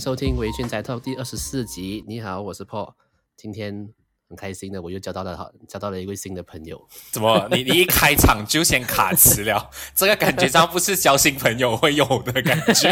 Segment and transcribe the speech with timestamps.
[0.00, 2.02] 收听《微醺宅 Talk》第二十四集。
[2.08, 2.94] 你好，我是 Paul。
[3.36, 3.86] 今天
[4.30, 6.88] 很开心的，我又交到了好，交到了一位新的朋友。
[7.10, 7.46] 怎么？
[7.52, 9.70] 你你一开场就先卡词了？
[9.94, 12.88] 这个感觉上不是交新朋友会有的感觉。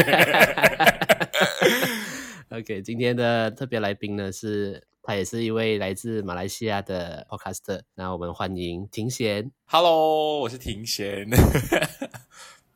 [2.53, 7.81] OK，今天的特别来宾呢是，他也是一位来自马来西亚的 Podcaster。
[7.95, 9.51] 那我们欢迎庭贤。
[9.65, 11.27] Hello，我是庭贤。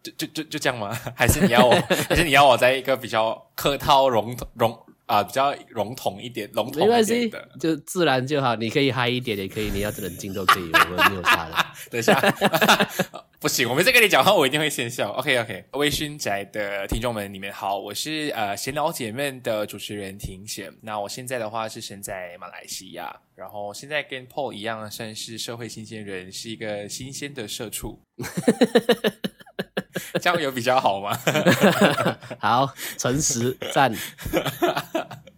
[0.03, 0.91] 就就就就这样吗？
[1.15, 1.75] 还是你要我？
[2.09, 8.55] 还是你要我在一个比较客套、笼笼啊，比较笼统一点、笼统一点的，就自然就好。
[8.57, 11.55] 你可以嗨一点，也可以，你要冷静都可以，我们没有差的。
[11.91, 12.15] 等一下，
[13.43, 15.11] 不行，我们在跟你讲话，我一定会先笑。
[15.15, 20.73] OK OK，微醺宅的听众们，你们好，我是呃闲聊姐妹的主持人庭贤。
[20.81, 28.01] 那我现在的话是身在马来西亚，然后现在跟 Paul 一样，算是社会新鲜人，是一个新鲜的社畜。
[30.23, 31.19] 这样有比较好吗？
[32.39, 33.93] 好，诚实赞。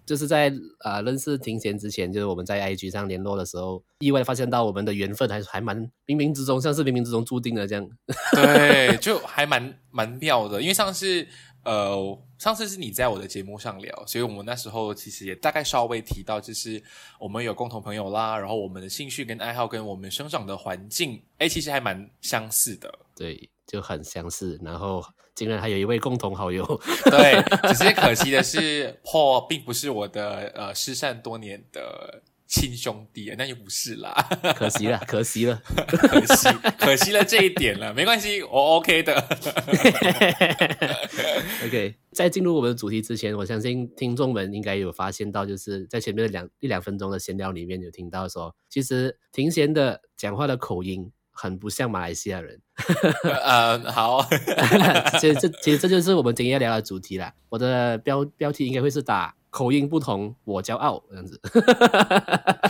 [0.07, 0.49] 就是在
[0.81, 7.89] 啊、呃、认识庭贤之前，就是我们在 IG 上联络的时候，意外发现到我们的缘分还还蛮冥冥之中，像是冥冥之中注定的这样。
[8.35, 10.61] 对，就还蛮蛮妙的。
[10.61, 11.27] 因为上次
[11.65, 16.83] 呃上次是你在我的节目上聊，所以我们那时候其实也大概稍微提到，就是
[17.19, 22.93] 我们有共同朋友啦，然后我们的兴趣跟爱好跟我们生长的环境，哎，其实还蛮相似的。
[23.17, 23.51] 对。
[23.67, 25.03] 就很相似，然后
[25.35, 26.63] 竟然还有一位共同好友。
[27.07, 34.13] 对， 只是可惜的是，Paul 并不是我的呃失散多年的亲兄弟，那就不是啦，
[34.55, 36.49] 可惜了，可惜了，可惜，
[36.79, 39.15] 可惜了这一点了，没关系，我 OK 的。
[41.65, 51.11] OK，在进入我们的主题之前，我相信听众们应该有发现到，就是在前面的两一两分钟的闲聊里面有听到说，其实庭贤的讲话的口音。
[51.35, 52.59] 很不像马来西亚人，
[53.45, 54.25] 呃，好，
[55.21, 57.35] 其实这其实这就是我们今天要聊的主题啦。
[57.49, 61.41] 我的标标题应该会是打口音不同，我骄傲这样子。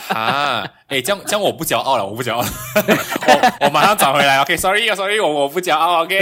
[0.09, 2.49] 啊，哎、欸，这样这样我不骄傲了，我不骄傲了，
[3.61, 4.41] 我我马上转回来。
[4.41, 6.03] OK，Sorry，Sorry，、okay, 我我不骄傲。
[6.03, 6.19] OK，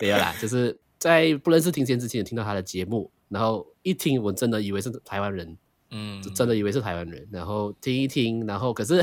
[0.00, 5.56] 没有啦，就是在不认识庭贤之前，听到他的节目，然后一听，我真的以为是台湾人，
[5.92, 9.00] 嗯，就真的以为是台湾人，然后听一听，然后可是。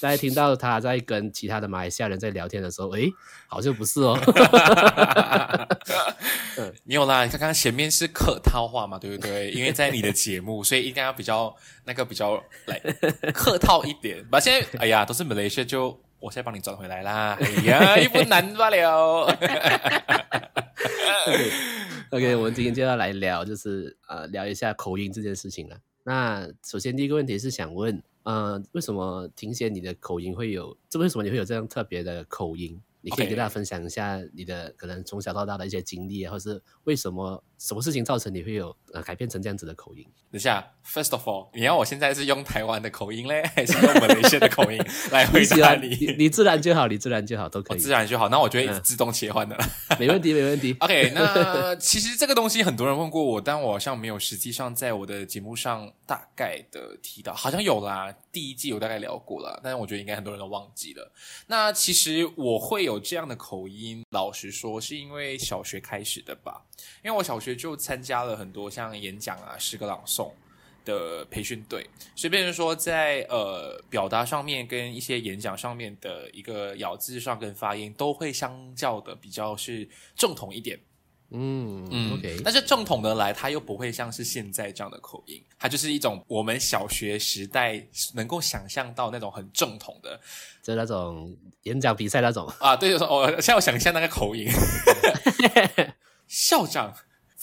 [0.00, 3.10] 在听到他在跟其他的马来西亚人在聊天的时候，诶，
[3.46, 4.18] 好像不是哦。
[6.84, 9.50] 没有啦，刚刚前面是客套话嘛，对不对？
[9.50, 12.78] 因为在你的节目，所以应该要比较那个比较来
[13.32, 14.24] 客套一点。
[14.30, 15.88] 把现在，哎呀，都是马来西亚，就
[16.20, 17.36] 我现在帮你转回来啦。
[17.40, 19.26] 哎呀，也不难罢了。
[21.26, 21.50] okay,
[22.10, 25.76] OK，我们今天就要来聊，就是呃，聊一下口音这件事情了。
[26.04, 28.02] 那首先第一个问题是想问。
[28.24, 30.76] 呃，为什么听些你的口音会有？
[30.88, 32.82] 这为什么你会有这样特别的口音？
[33.00, 40.06] 你可以跟大家分享一下你的可能从小到大的一些经历，或是为什么什么事情造成你会有呃改变成这样子的口音？
[40.30, 44.80] 等下，First of all，你要我现在是用台湾的口音嘞， 还是用马来西亚的口音
[45.12, 45.88] 来回答你？
[45.88, 47.78] 你你自然就好，你自然就好，都可以。
[47.78, 49.64] 自然就好，那我就会自动切换的了。
[49.90, 50.74] 嗯、没问题，没问题。
[50.80, 61.12] OK，那其实这个东西很多人问过我，但我好像没有实际上在我的节目上大概的提到，好像有啦，第一季有大概聊过了，但是我觉得应该很多人都忘记了。
[61.48, 62.94] 那其实我会有。
[62.94, 66.62] 有这样的口音，老实说，是因为小学开始的吧？
[67.02, 70.32] 因为我小学就参加了很多像演讲啊、诗歌朗诵
[70.84, 80.80] 的培训队，所以变成说在呃表达上面跟一些演讲上面的一个咬字上跟发音都会相较的比较是正统一点。
[81.36, 87.84] 嗯嗯，OK，但是正统的来，它又不会像是现在这样的口音，它就是一种我们小学时代
[88.14, 90.20] 能够想象到那种很正统的，
[90.62, 92.76] 就那种演讲比赛那种啊。
[92.76, 94.46] 对，就是我现在我想一下那个口音，
[96.28, 96.94] 校长、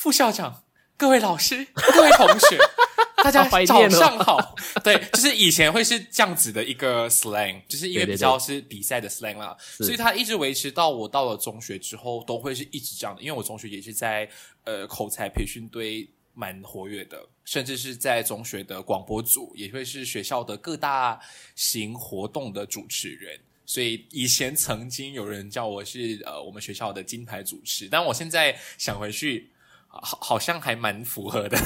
[0.01, 0.63] 副校长、
[0.97, 2.57] 各位老师、各位同学。
[3.23, 13.21] 大家早上好， 对，就是以前会是这样子的一个 slang，就是因为比较是比赛的 slang 啦，对对对，所以它一直维持到我到了中学之后，都会是一直这样的。
[13.21, 14.27] 因为我中学也是在
[14.63, 21.19] 呃口才培训队蛮活跃的，甚至是在中学的广播组，也会是学校的各大
[21.56, 23.39] 型活动的主持人。
[23.68, 29.50] 所以以前曾经有人叫我是呃我们学校的金牌主持，但我现在想回去。
[29.93, 31.57] 好，好像还蛮符合的，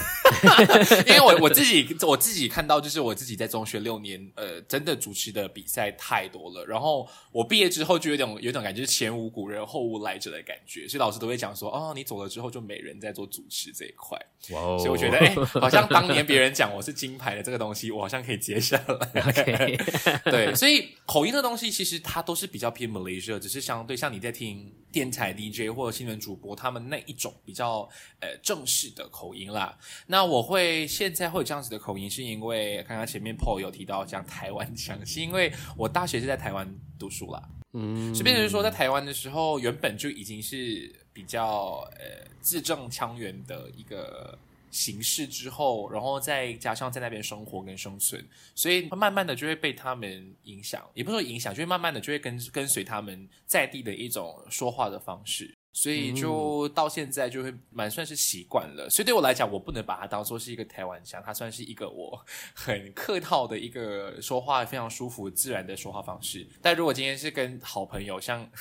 [1.07, 6.65] 因为我我自己我自己看到，就是我自己在中学六年，呃，真的主持的比赛太多了。
[6.65, 10.87] 然后我毕业之后，就有点有种感觉，是前无古人后无来者的感觉。
[10.87, 14.19] 所以老师都会讲说，哦，你走了之后，就没人在做主持这一块。
[14.49, 14.77] 哇哦！
[14.77, 18.75] 所以我觉得，哎，好像当年别人讲我是金牌的这个东西，我好像可以接下
[19.13, 19.31] 来。
[20.25, 24.73] 对，所以口音的东西其实它都是比较偏 Malaysia，只是相对像你在听。
[24.95, 27.85] 电台 DJ 或者新闻主播他们那一种比较
[28.25, 29.77] 呃正式的口音啦。
[30.07, 36.67] 那我会现在会有这样子的口音，是因为刚刚前面 Paul 有提到讲台湾腔，是因为我大学是在台湾
[36.97, 37.47] 读书啦。
[37.73, 44.37] 嗯，所以变成说在台湾的时候，原本就已经是比较呃字正腔圆的一个。
[44.71, 48.21] 形式之后，然后再加上在那边生活跟生存，
[48.53, 58.89] 所以慢慢的就会被他们影响，也不是说影响，就会慢慢的就会跟跟随他们在地的一种说话的方式，所以就到现在就会蛮算是习惯了。
[58.89, 62.25] 所以对我来讲，我不能把它当做是一个台湾腔，它算是一个我
[62.55, 66.47] 很客套的一个说话非常舒服自然的说话方式。
[66.61, 68.49] 但如果今天是跟好朋友，像。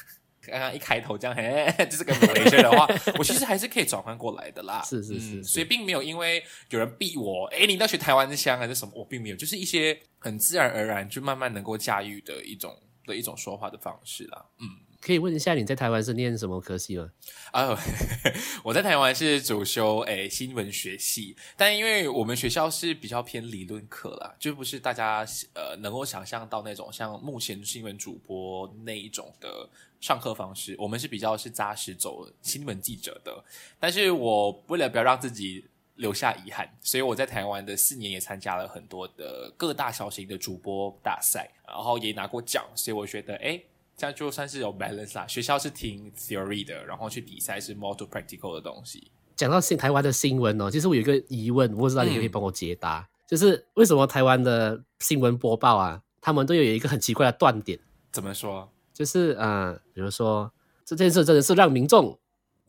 [0.46, 2.86] 刚刚一开头这样，嘿， 就是个马来西亚的话，
[3.18, 4.82] 我其实还是可以转换过来的啦。
[4.82, 14.44] 是是是，是、嗯，所以并没有因为有人逼我，哎，你要学台湾腔还是什么，我并没有，就是一些很自然而然就慢慢能够驾驭的一种的一种说话的方式啦。
[14.58, 14.68] 嗯，
[15.04, 17.10] 可以问一下你在台湾是念什么科系吗？
[17.52, 17.78] 啊、
[18.64, 29.68] 我在台湾是主修诶新闻学系，但因为我们学校是比较偏理论课啦，就不是大家呃能够想象到那种像目前新闻主播那一种的。
[30.00, 33.42] 上课方式，我们是比较是扎实走新闻记者的，
[33.80, 35.64] 但是我为了不要让自己
[35.94, 43.64] 留下遗憾，所以我在台湾的四年也参加了很多的各大小型的主播大赛，然后也拿过奖，所以我觉得，诶，
[43.96, 45.26] 这样就算是有 balance 啦。
[45.26, 49.10] 学校是听 theory 的，然后去比赛是 more to practical 的东西。
[49.36, 57.78] 讲到新台湾的新闻哦，其实我有一个疑问，我不知道你可以帮我解答，嗯、就是为什么台湾的新闻播报啊，他们都有一个很奇怪的断点？
[58.12, 58.70] 怎么说？
[58.92, 60.52] 就是啊、呃，比如说
[60.84, 62.16] 这件事真的是让民众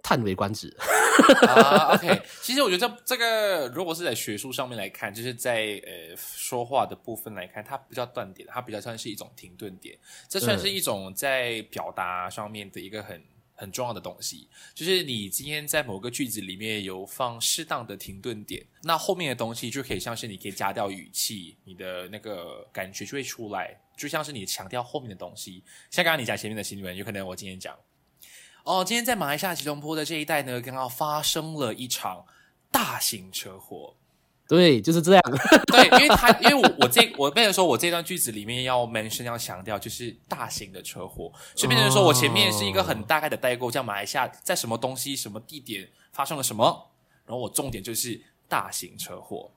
[0.05, 0.71] 叹为观止。
[1.47, 9.97] 啊、uh,，OK，其实我觉得这这个如果是在学术上面来看，就是在呃说话的部分来看，它不叫断点，它比较像是一种停顿点。
[10.29, 13.19] 这算是一种在表达上面的一个很
[13.55, 14.47] 很重要的东西。
[14.75, 23.75] 就是你今天在某个句子里面有放适当的停顿点，那后面的东西就可以像是你可以加掉语气，你的那个感觉就会出来。
[23.97, 27.75] 就像是你强调后面的东西，像刚刚你讲前面的新闻，有可能我今天讲，
[28.65, 32.25] 哦，今天在马来西亚吉隆坡的这一带呢，刚刚发生了一场
[32.71, 33.93] 大型车祸。
[34.47, 35.23] 对，就是这样。
[35.71, 46.89] 对，因为他，因为我我这我变成说我这段句子里面要 mention 要强调就是大型的车祸，所以变成说我前面是一个很大概的代购，叫马来西亚在什么东西、什么地点发生了什么，
[47.27, 49.51] 然后我重点就是大型车祸。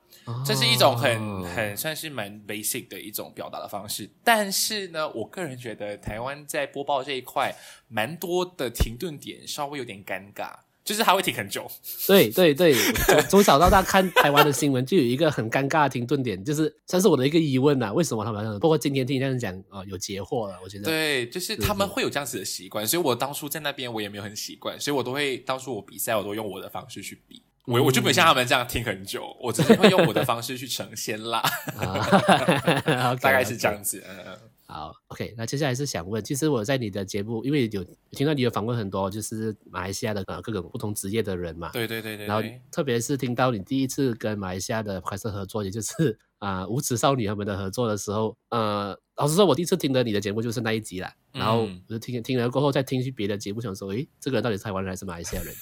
[0.45, 7.55] 这是一种很很算是蛮 basic 的一种表达的方式，但是呢，我个人觉得台湾在播报这一块，
[7.87, 10.51] 蛮多的停顿点稍微有点尴尬，
[10.83, 11.69] 就是它会停很久。
[12.05, 18.59] 对对对，从从小到大看 台湾的新闻，就有一个很尴尬的停顿点，就是算是我的一个疑问啊，为什么他们？
[18.59, 27.41] 包括今天听这样讲啊、呃，有截获了，我觉得对，就是他们会有这样子的习惯，所以我当初在那边我也没有很习惯，所以我都会当初我比赛，我都用我的方式去比。
[27.69, 31.43] 我我就没像他们这样听很久，嗯、我只是会用我的方式去呈现啦，
[33.21, 34.03] 大概是这样子。
[34.07, 55.53] 嗯，好，OK，那接下来是想问，其实我在你的节目，因为有听到你有访问很多就是马来西亚的各种不同职业的人嘛，对对对对，然后特别是听到你第一次跟马来西亚的拍摄合作，也就是 啊、呃、无耻少女他们的合作的时候，呃，老实说，我第一次听的你的节目就是那一集啦，然后我就听听了过后再听去别的节目，想说，诶，这个人到底是台湾人还是马来西亚人？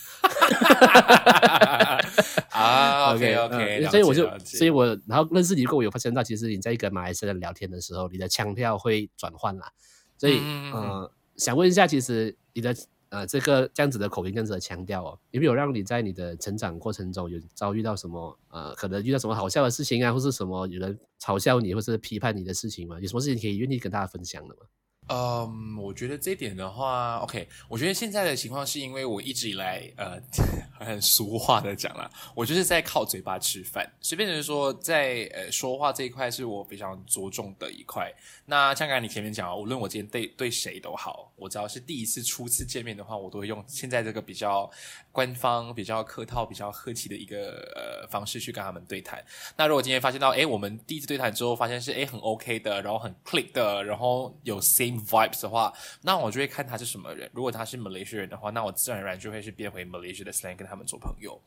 [2.52, 9.72] 啊，OK OK，所以我就，所以我然后认识你过后，我有发现到，其实你在跟马来西亚人聊天的时候，你的腔调会转换啦。
[10.18, 12.76] 所以，嗯、呃，想问一下，其实你的
[13.10, 23.00] 呃这个这样子的口音，这样子的腔调哦，有没有让你在你的成长过程中有遭遇到什么呃，可能遇到什么好笑的事情啊，或是什么有人嘲笑你，或是批判你的事情吗？
[23.00, 24.62] 有什么事情可以愿意跟大家分享的吗？
[25.10, 30.20] 嗯，我觉得这一点的话，OK，我觉得现在的情况是因为我一直以来，呃，
[30.80, 38.14] 很俗话的讲啦，我就是在靠嘴巴吃饭，随便就是说在呃说话这一块是我非常着重的一块。
[38.46, 44.70] 那像刚你前面讲，无论我今天对对谁都好，我只要是第一次初次见面的话，我都会用现在这个比较
[45.12, 49.24] 官方、比较客套、比较客气的一个呃方式去跟他们对谈。
[49.56, 57.30] 那如果今天发现到，诶，我们第一次对谈之后发现是诶很 OK 的，然后很 click 的，然后有 same vibes 的话，那我就会看他是什么人。
[57.34, 61.40] 如果他是马来西亚人的话，那我自然而然就会是变回 Malaysia 的 slang 跟他们做朋友。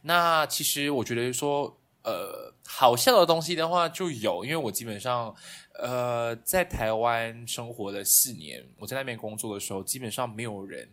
[0.00, 5.34] 那其实我觉得说，呃，好笑的东西的话就有，因为我基本上，
[5.74, 10.88] 呃，在台湾生活了四年，我在那边工作的时候，基本上没有人，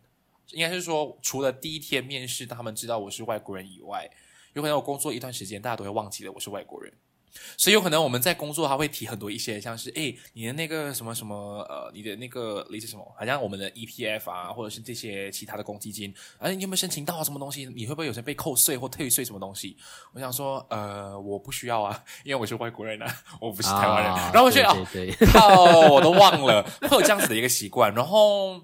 [0.50, 4.10] 应该是说，除了第一天面试，他们知道我是外国人以外，
[4.54, 6.92] 有可能我工作一段时间，大家都会忘记了我是外国人。
[7.58, 17.24] 所以有可能我们在工作，他会提很多一些，像是哎，你的那个什么什么呃，你的那个类似什么，好像我们的 EPF 啊，或者是这些其他的公积金，哎，你有没有申请到啊？
[17.24, 17.66] 什么东西？
[17.76, 19.78] 你会不会有些被扣税或退税什么东西？
[20.14, 24.12] 我想说，呃，我不需要啊， 因为我是外国人啊， 我不是台湾人。
[24.12, 24.86] 啊、然后我觉得哦，
[25.32, 28.62] 靠，我都忘了会有这样子的一个习惯，然后。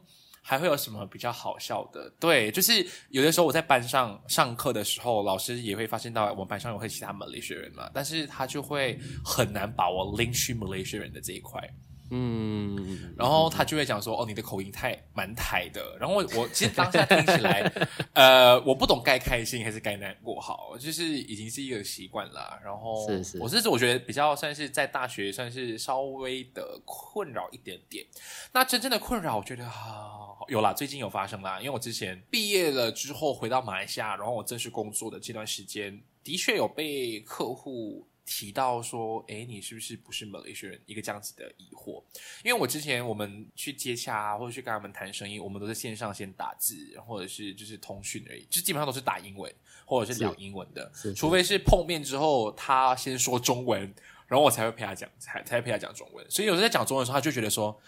[0.49, 2.09] 还会有什么比较好笑的？
[2.21, 11.61] 对，就是有的时候我在班上上课的时候，老师也会发现到我们班上有会其他马来西亚人嘛，但是他就会很难把我拎去马来西亚人的这一块。
[12.09, 17.71] 嗯，然后他就会讲说：“哦，你的口音太蛮台的。”然后我我其实当下听起来，
[18.13, 22.59] 呃，我不懂该开心还是该难过，好，就是已经是一个习惯了。
[22.63, 28.05] 然后是是，我是我觉得比较算是在大学算是稍微的困扰一点点。
[28.53, 31.59] 那真正的困扰，我觉得啊，有啦，最近有发生啦。
[31.59, 38.07] 因为我之前毕业了之后回到马来西亚，然后我正式工作的这段时间，的确有被客户。
[38.27, 40.81] 提到说，哎，你是不是不是马来西亚人？
[40.85, 42.03] 一个这样子的疑惑，
[42.43, 46.75] 因为我之前我们去接洽啊，或者去跟他们谈生意，我们都是线上先打字，
[47.07, 49.49] 或者是就是通讯而已，就基本上都是打英文
[49.85, 53.81] 或者是聊英文的，除非是碰面之后他先说中文，
[54.27, 56.29] 然后我才会陪他讲，才才会陪他讲中文。
[56.29, 57.81] 所以有时候在讲中文的时候，他就觉得说，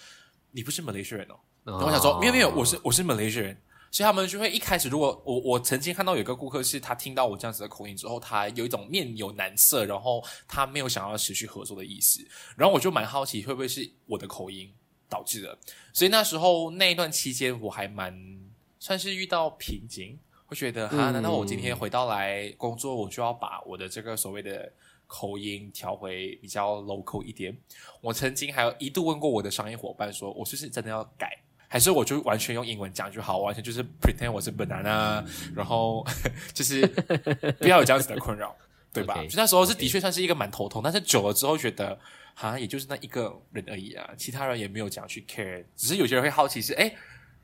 [0.52, 3.62] 你不是马来西亚人哦，然后我想说，没有没有，我是我是马来西亚人。
[3.92, 14.72] 所以他们就会一开始，如果我我曾经看到有一个顾客是他听到我这样子的口音之后，他有一种面有难色，然后他没有想要持续合作的意思，然后我就蛮好奇会不会是我的口音
[15.10, 15.58] 导致的。
[15.92, 18.14] 所以那时候那一段期间我还蛮
[18.80, 24.72] 算是遇到瓶颈，会觉得哈，难道我今天回到来工作，我就要把我的这个所谓的
[25.08, 27.58] 口音调回比较 local 一点？
[28.02, 31.36] 我曾经还有一度问过我的商业伙伴说，我是不是真的要改？
[31.72, 35.24] 还是我就完全用英文讲就好，完全就是 pretend 我是 banana，
[35.56, 36.04] 然后
[36.52, 36.86] 就是
[37.60, 38.54] 不要有这样子的困扰，
[38.92, 39.14] 对吧？
[39.30, 41.98] 就那时候是的确算是一个蛮头痛，但是久了之后觉得
[42.34, 46.92] 好像也就是那一个人而已啊，其他人也没有讲去 care，只是有些人会好奇是，哎，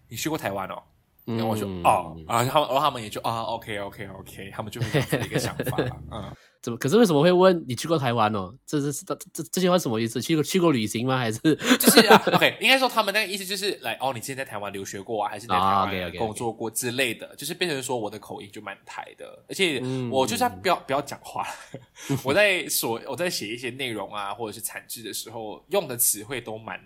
[0.08, 0.82] 你去过台湾哦？
[1.26, 5.78] 然后我就哦，然后他们，然后他们也就啊，OK OK OK，他们就会有一个想法，
[6.12, 6.32] 嗯。
[6.62, 6.78] 怎么？
[6.80, 8.52] 可是为什么会问你去过台湾哦？
[8.66, 10.20] 这是这这这句话什么意思？
[10.20, 11.16] 去过去过旅行吗？
[11.16, 12.58] 还是就是、啊、 OK？
[12.60, 19.80] 应该说他们那个意思就是来哦，你之前在台湾留学过啊，还是在台湾工作过之类的，就是变成说我的口音就蛮台的，而且
[20.12, 21.46] 我就算不要不要讲话，
[22.26, 26.80] 我在说我在写一些内容啊，或者是产制的时候用的词汇都蛮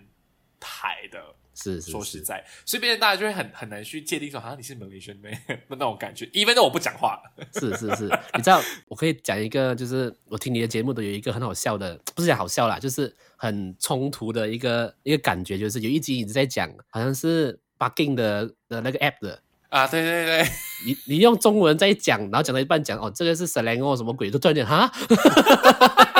[0.58, 1.18] 台的。
[1.54, 5.30] 是，是，说实在，所以别人大家就会很很难去界定说，好像你是 Malaysian 的
[5.68, 6.28] 那种感觉。
[6.32, 7.20] 因为那我不讲话，
[7.54, 8.04] 是是是，
[8.34, 20.48] 你知道，我可以讲一个，就是我听你的节目都有一个很好笑的，不是讲好笑啦，就是很冲突的一个一个感觉，就是有一集一直在讲，好像是 Bugging 的的那个 app 的啊，对对对，
[20.86, 24.90] 你你用中文在讲，然后讲到一半讲哦，这个是 slang 哦，什么鬼，就突然间哈。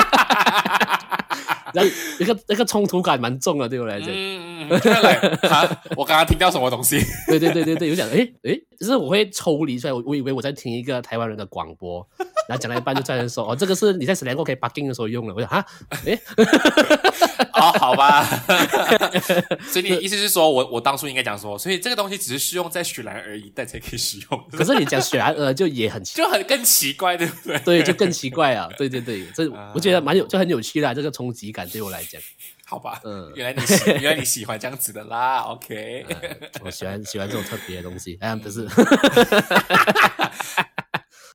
[1.75, 4.09] 然 后那个那个冲突感蛮重的，对我来讲。
[4.11, 5.83] 嗯嗯啊。
[5.97, 7.00] 我刚刚听到什么东西？
[7.27, 12.07] 对对对对对，有讲诶诶，就是我会抽离出来，我我以为我在听一个台湾人的广播，
[12.50, 15.64] 然后讲到一半就突然说：“哦，这个是你在 Slang OK Bugging 的时候用的。”我想啊，
[16.04, 16.19] 哎。
[17.54, 18.25] 哦，好吧。
[19.71, 24.45] 所以你意思是说我我当初应该讲说，所以这个东西只是适用在雪兰而已，但才可以使用。
[24.50, 27.59] 可是你讲雪兰呃就也很奇 就很更奇怪，对不对？
[27.61, 28.69] 对，就更奇怪啊！
[28.76, 30.92] 对对对，这我觉得蛮有，就很有趣啦。
[30.92, 32.21] 这个冲击感对我来讲，
[32.64, 36.07] 好吧，嗯，原来你喜原来你喜欢这样子的啦，OK，
[36.64, 38.66] 我喜欢喜欢这种特别的东西，哎，不是，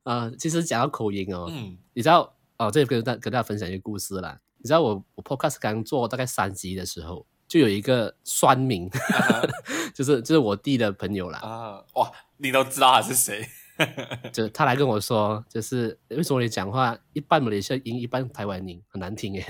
[0.06, 4.38] 啊，其实讲到口音哦，嗯，你知道哦，这里跟大跟大家分享一个故事啦。
[4.58, 9.92] 你知道我我 podcast 刚做大概三集的时候，就有一个酸民，uh huh.
[9.92, 11.40] 就是就是我弟的朋友啦。
[11.40, 13.44] 啊，uh, 哇，你都知道他是谁？
[14.32, 19.44] 就他来跟我说，就是为什么你讲话一半马来西亚音，一半台湾音，很难听耶。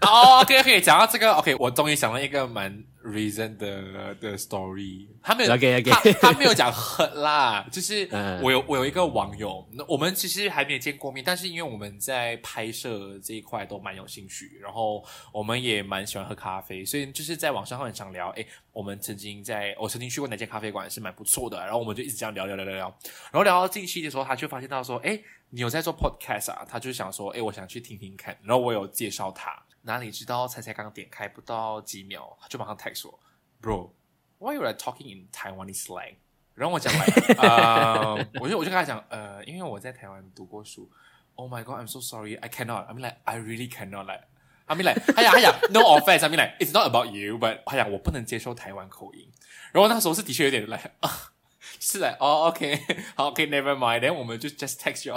[0.00, 5.08] 哦，OK，OK，讲到这个，OK，我终于想到一个蛮 reason 的的 story。
[5.22, 6.12] 他没有，okay, okay.
[6.12, 8.08] 他他没有讲很啦，就是
[8.42, 18.30] 我有我有一个网友，我们其实还没有见过面，但是因为我们在拍摄这一块都蛮有兴趣，然后我们也蛮喜欢喝咖啡，所以就是在网上很常聊。
[18.30, 22.98] 诶，我们曾经在我曾经去过哪间咖啡馆是蛮不错的，然后我们就一直这样聊聊聊聊聊，
[23.30, 26.64] 然后聊到近期的时候，他就发现到说，诶，你有在做 podcast 啊？
[26.68, 29.62] 他就想说，诶，我想去听听看，然后我有介绍他。
[29.82, 33.20] 哪里知道才才刚点开不到几秒，就马上 text 我
[33.60, 36.14] ，Bro，why you are talking in Taiwanese slang？
[36.54, 37.06] 然后我讲来，
[37.38, 40.90] 呃，我就我就跟他讲，呃，因为我在台湾读过书。
[41.34, 42.84] Oh my God，I'm so sorry，I cannot。
[42.84, 44.24] I mean like，I really cannot like。
[44.66, 49.28] 阿米莱，哎呀哎呀，No offense，阿米莱，It's not about you，but 哎呀，我不能接受台湾口音。
[49.72, 51.30] 然后那时候是的确有点来啊。
[51.78, 52.78] 是的，哦、，OK，
[53.16, 55.16] 好可以 never mind，then 我们就 just text you，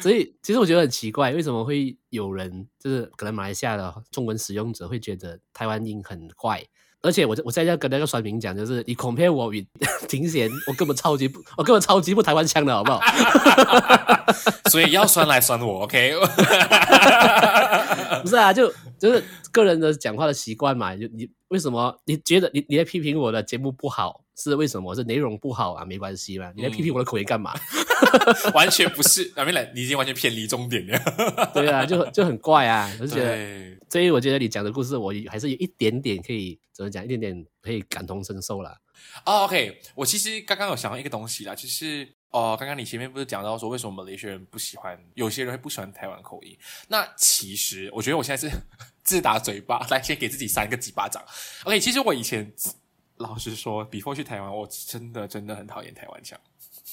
[0.00, 6.64] 所以其实我觉得很奇怪，为什么会有人就是可能马来西亚的中文使用者会觉得台湾音很怪，
[7.02, 9.66] 而且我我在这跟那个酸民讲，就是你 compare 我与
[10.08, 13.00] 庭贤，我根本超级不，我根本超级不台湾腔的好不好？
[14.70, 16.14] 所以要酸来酸我，OK？
[18.22, 20.96] 不是啊，就就是个人的讲话的习惯嘛。
[20.96, 24.94] 就你为什么你觉得你你在批评我的节目不好，是为什么？
[24.94, 25.84] 是内容不好啊？
[25.84, 26.52] 没关系嘛。
[26.56, 27.52] 你来批评我的口音干嘛？
[27.54, 29.70] 嗯、 完全不是，阿明来？
[29.74, 31.50] 你已经完全偏离重点了。
[31.54, 32.90] 对啊，就就很怪啊。
[33.00, 38.76] 我就觉得，所以我觉得你讲的故事，我还是有一点点可以怎么讲，一点点可以感同身受啦。
[39.24, 42.08] 哦，OK，我其实刚刚有想到一个东西啦，就是。
[42.32, 46.56] 哦，刚刚你前面不是讲到说为什么马来西亚人不喜欢，有些人会不喜欢台湾口音？
[46.88, 48.56] 那其实我觉得我现在是
[49.04, 51.22] 自打嘴巴，来先给自己扇个几巴掌。
[51.64, 52.50] OK，其实我以前
[53.22, 56.38] 老实说，before 去台湾，我真的真的很讨厌台湾腔。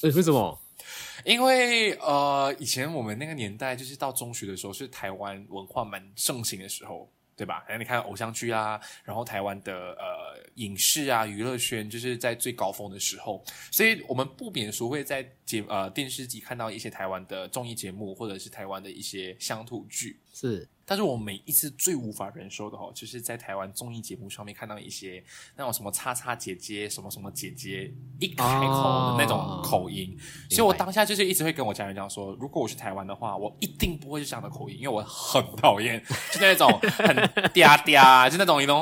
[0.04, 0.58] 为什么？
[1.26, 7.12] 因为呃，以前我们那个年代，就是到中学的时候，是台湾文化蛮盛行的时候。
[7.40, 7.64] 对吧？
[7.70, 20.20] 然后你看偶像剧啊，然后台湾的呃影视啊、娱乐圈，就是在最高峰的时候，所以我们不免说会在节呃电视机看到一些台湾的综艺节目，或者是台湾的一些乡土剧。
[20.34, 25.24] 是，但是我每一次最无法忍受的哦，就是在台湾综艺节目上面看到一些
[25.56, 37.16] 那种什么叉叉姐姐、什么什么姐姐一开口的那种口音，哦、所以我当下就是一直会跟我家人讲说，如果我去台湾的话，我一定不会是这样的口音，因为我很讨厌就那种很
[37.54, 38.78] 嗲嗲，就那种一种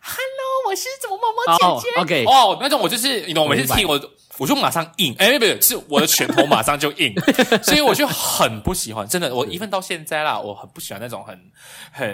[0.00, 4.00] Hello，我是怎么某某姐姐、oh,，OK，哦，oh, 那种我就是你懂，我每次听我。
[4.40, 7.14] 我就马上硬，哎，不是，是我的拳头马上就硬，
[7.62, 11.38] 所以我就很不喜欢，真的，我 even 到现在啦，我很不喜欢那种很
[11.92, 12.08] 很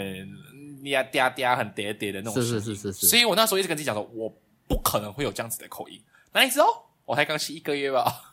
[0.82, 4.28] 嗲嗲嗲、很嗲嗲的那种是是是是是，所以我那时候一直跟自己讲说，我
[4.66, 6.00] 不可能会有这样子的口音，
[6.32, 6.66] 哪里知道？
[7.06, 8.32] 我才刚吸一个月吧，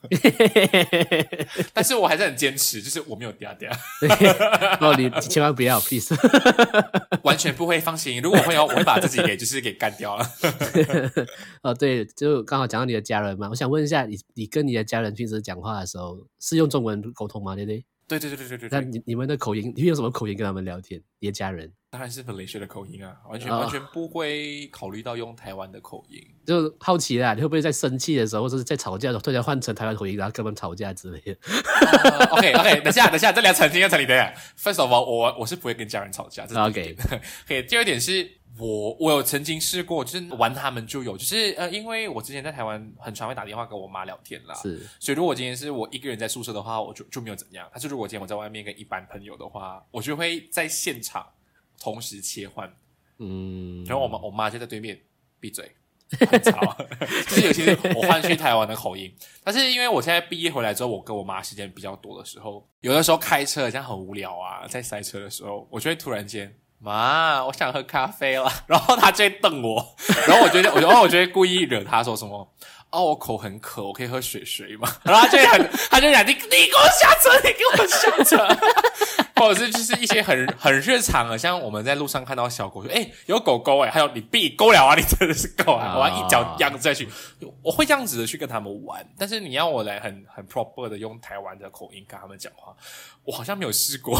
[1.74, 3.70] 但是我还是很坚持，就是我没有嗲嗲。
[4.82, 6.16] 哦，你千万不要，please，
[7.22, 8.20] 完全不会放心。
[8.20, 10.26] 如果会有，我会把自己给就是给干掉了。
[11.62, 17.56] 哦，对，就刚好讲到你的家人嘛，我想问一下，你你跟你的家人平时讲话的时候是用中文沟通吗？
[17.56, 17.86] 对不对？
[18.08, 18.70] 对对对对对对。
[18.72, 21.02] 那你你们的口音，你用什么口音跟他们聊天？
[21.20, 21.72] 你的家人？
[21.90, 26.20] 当然是马来西亚的口音啊，完全、哦、完全不会考虑到用台湾的口音。
[26.46, 32.26] 就好奇啦，你会不会在生气的时候，或者是在吵架的时候，突然换成台湾口音，然后跟他们吵架之类的、呃？
[32.36, 34.34] OK OK，等下等下，这里要澄清要澄清，等下。
[34.58, 36.48] First of all，我我是不会跟家人吵架。
[36.48, 36.96] 这是 OK。
[37.46, 44.86] OK，第二点是我我有曾经试过，就是玩他们就有，就是呃，因为我之前在台湾很常会打电话跟我妈聊天啦，是。
[45.00, 47.68] 所以如果今天是我一个人在宿舍的话，我就就没有怎样。
[47.72, 51.26] 但是如果今天我在外面跟一般朋友的话，我就会在现场。
[51.80, 52.72] 同时切换，
[53.18, 54.98] 嗯，然后我妈我妈就在对面
[55.38, 55.70] 闭嘴，
[56.30, 56.78] 很吵，
[57.28, 59.14] 就是尤其是我换去台湾的口音。
[59.44, 69.96] 但是因为我现在毕业回来之后，我跟我妈时间比较多的时候，有的时候开车这样很无聊啊，在塞车的时候，我就会突然间，妈，我想喝咖啡了， 然后他就会瞪我，
[70.28, 72.48] 然后我觉得，我然后我就会故意惹他说什么。
[72.92, 74.88] 哦，我口很渴，我可以喝水水吗？
[75.02, 78.58] 然后他就很，他就讲你，你给我下车，你给我下车，
[79.42, 87.08] 或者是就是一些很很日常的，像我们在路上看到小狗，说，哎，有狗狗哎，还有你闭狗了啊，你真的是狗啊，我要一脚丫子下去，
[87.62, 92.76] 我会这样子的去跟他们玩，但是你要我来很很 proper 的用台湾的口音跟他们讲话，
[93.24, 94.20] 我好像没有试过，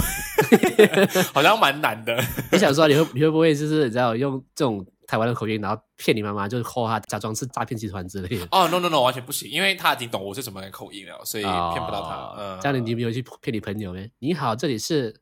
[1.34, 2.22] 好像蛮难的。
[2.52, 4.86] 你想说你会你会不会就是你知道用这种？
[5.14, 8.46] 台湾的口音，然后骗你妈妈，就是扣他假装是诈骗集团之类的。
[8.46, 12.16] 哦、oh,，no no no，完全不行，因为他已经懂我是什么的口音了，所以骗不到他。
[12.16, 14.04] Oh, 嗯，这样你有没有去骗你朋友呢？
[14.18, 15.16] 你好， 这里是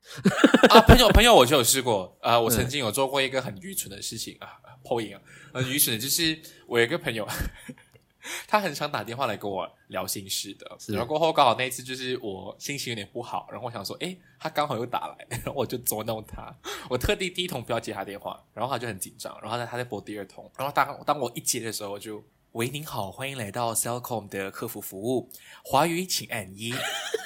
[0.69, 2.17] 啊，朋友朋友，我就有试过。
[2.21, 4.47] 呃，我曾经有做过一个很愚蠢的事情啊，
[4.81, 5.19] 破音啊，
[5.55, 7.27] 很愚蠢的，就是我有一个朋友。
[8.47, 16.53] 他很想打电话来跟我聊心事的，然后过后刚好那一次就是我心情有点不好，然后我想说，哎，他刚好又打来，然后我就捉弄他，
[16.89, 25.29] 我特地第一通不要接他电话，然后他就很紧张，然后他他在拨第二通，然后当当我一接的时候，我就喂，您好，欢迎来到 Cellcom 的客服服务，
[25.63, 26.73] 华语请按一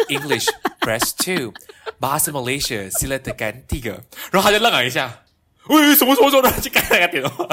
[0.08, 0.48] ，English
[0.82, 5.24] press two，Bahasa Malaysia select 按第个，然后他就愣了一下，
[5.68, 7.48] 喂，什么什么什么的，就挂那个电话。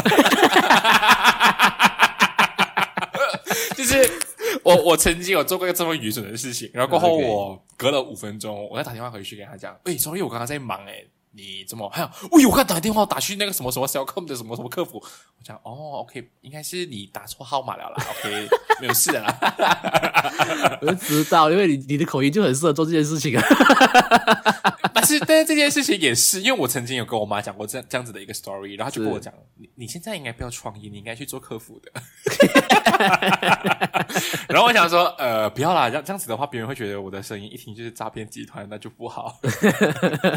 [4.72, 12.10] 就是我，我曾经有做过一个这么愚蠢的事情，然后过后我隔了五分钟，我再打电话回去跟他讲，哎，所以我刚刚在忙，诶，你怎么还有？
[12.32, 18.48] 喂，我刚打电话打去那个什么什么 Cellcom 的什么什么客服，我讲哦，OK，应该是你打错号码了啦，OK，
[18.80, 20.78] 没有事的啦。
[20.80, 23.44] 我就知道，因为你你的口音就很适合做这件事情啊。
[24.94, 31.90] 但，是，但是这件事情也是，因为我曾经有跟我妈讲过这样这样子的一个 story，然后就跟我讲，你你现在应该不要创业，你应该去做客服的。
[34.48, 39.38] 然后我想说，呃，不要啦，这样这样子的话，别人会觉得我的声音一听就是诈骗集团，那就不好。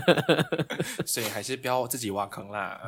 [1.06, 2.82] 所以还是不要自己挖坑啦。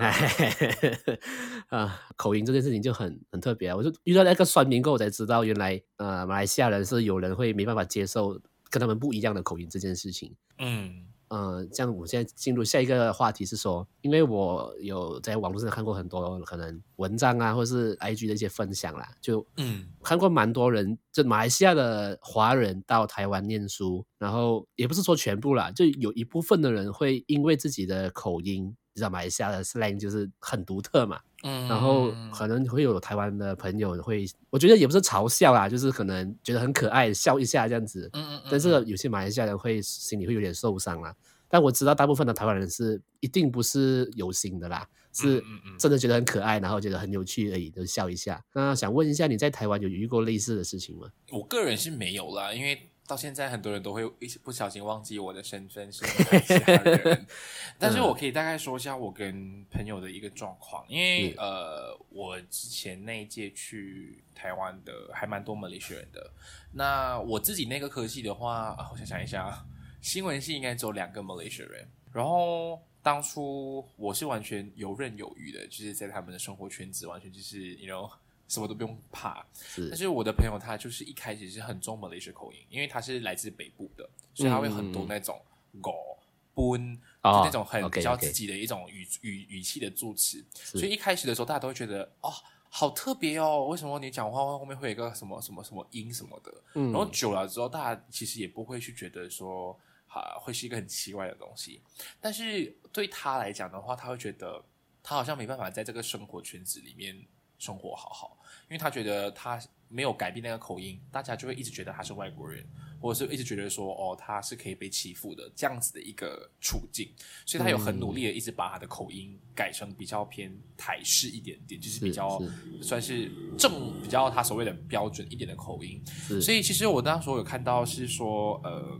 [1.69, 10.35] 啊，口音这件事情就很很特别，我就遇到那个酸民过后，我才知道原来呃，马来西亚人是有人会没办法接受跟他们不一样的口音这件事情。
[10.59, 11.06] 嗯。
[11.29, 28.75] 嗯、呃，这样我们现在进入下一个话题是说，因为我有在网络上看过很多可能文章啊，或者是 IG 的一些分享啦，就嗯，看过蛮多人，就马来西亚的华人到台湾念书，然后也不是说全部啦，就有一部分的人会因为自己的口音。
[28.97, 41.15] 知道马来西亚的 slang 就是很独特嘛，嗯，然后可能会有台湾的朋友会，我觉得也不是嘲笑啦，就是可能觉得很可爱，笑一下这样子，嗯嗯，但是有些马来西亚人会心里会有点受伤啦。
[41.49, 45.41] 但我知道大部分的台湾人是一定不是有心的啦，是
[45.79, 48.43] 真的觉得很可爱，然后觉得很有趣而已，就笑一下。
[48.53, 51.07] 那想问一下，你在台湾有遇过类似的事情吗？
[51.31, 52.89] 我个人是没有啦，因为。
[53.07, 57.25] 到现在，很多人都会一不小心忘记我的身份是马来西亚人，
[57.79, 66.31] 但是我可以大概说一下我跟朋友的一个状况，因为呃，我之前那一届去台湾的还蛮多马来西亚人的。
[66.73, 69.65] 那我自己那个科系的话，啊、我想想一下，
[70.01, 71.89] 新闻系应该只有两个马来西亚人。
[72.11, 78.11] 然后当初我是完全游刃有余的，就是在他们的生活圈子，完全就是，you know。
[78.47, 79.89] 什么都不用怕，是。
[79.89, 85.41] 但是我的朋友他就是一开始是很重马来西亚口音，因为他是来自北部的，所以他会很多那种
[85.81, 86.17] 狗
[86.55, 90.43] 奔，嗯、就那种很比较自己的一种语、哦、语语，语气的助词。
[90.53, 92.31] 所以一开始的时候，大家都会觉得哦，
[92.69, 96.53] 好特别哦，为什么你讲话后面会有一个什么什么什么音什么的？
[96.75, 96.91] 嗯。
[96.91, 101.81] 然后久了之后，大家其实也不会去觉得说啊，会是一个很奇怪的东西。
[102.21, 104.63] 但是对他来讲的话，他会觉得
[105.03, 107.27] 他好像没办法在这个生活圈子里面。
[107.57, 108.37] 生活好好，
[108.69, 112.65] 因为他觉得他没有改变那个口音，大家就会一直觉得他是外国人，
[112.99, 117.09] 或者是一直觉得说哦，他是可以被欺负的这样子的一个处境，
[117.45, 122.41] 所以他有很努力的一直把他的口音改成比较偏台式一点点，就是比较
[122.81, 126.01] 算是正，比较他所谓的标准一点的口音。
[126.41, 128.99] 所以其实我那时候有看到是说呃。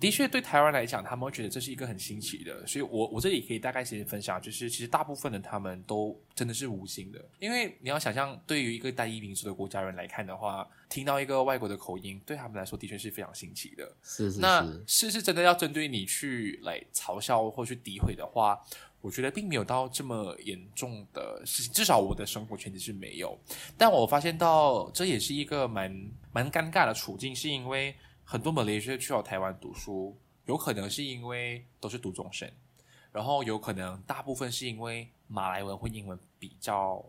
[0.00, 13.84] 的确，对台湾来讲，他们会觉得这是一个很新奇的，所以我我这里可以大概先分享，就是其实大部分的他们都真的是无心的，因为你要想象，对于一个单一民族的国家人来看的话，听到一个外国的口音，对他们来说的确是非常新奇的。
[14.02, 18.56] 是是是，那是是真的要针对你去来嘲笑或去诋毁的话，
[19.00, 23.36] 我觉得并没有到这么严重的事情，至少我的生活圈子是没有。
[23.76, 27.92] 但我发现到这也是一个蛮蛮尴尬的处境，是因为。
[28.30, 30.14] 很多马来西亚去到台湾读书，
[30.44, 32.46] 有可能是因为都是读中生，
[33.10, 37.02] 然后有可能大部分是因为马来文或英文比较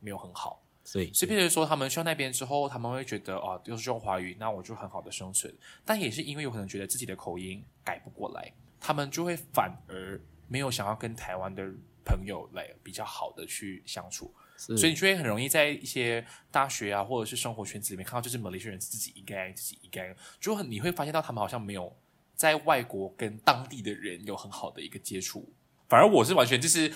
[0.00, 5.54] 没有很好，所以，所以比如说他们去到那边之后，他们会觉得哦，又是用华语，那我就很好的生存。
[5.84, 11.72] 但也是因为有可能觉得自己的口音改不过来，他们就会反而没有想要跟台湾的
[12.04, 14.34] 朋友来比较好的去相处。
[14.56, 20.00] 所以你就会很容易在一些大学啊，或者是生活圈子里面看到，就是马来西亚人自己一个自己一个，
[20.40, 21.94] 就很你会发现到他们好像没有
[22.34, 25.48] 在外国跟当地的人有很好的一个接触，
[25.88, 26.90] 反而我是完全就是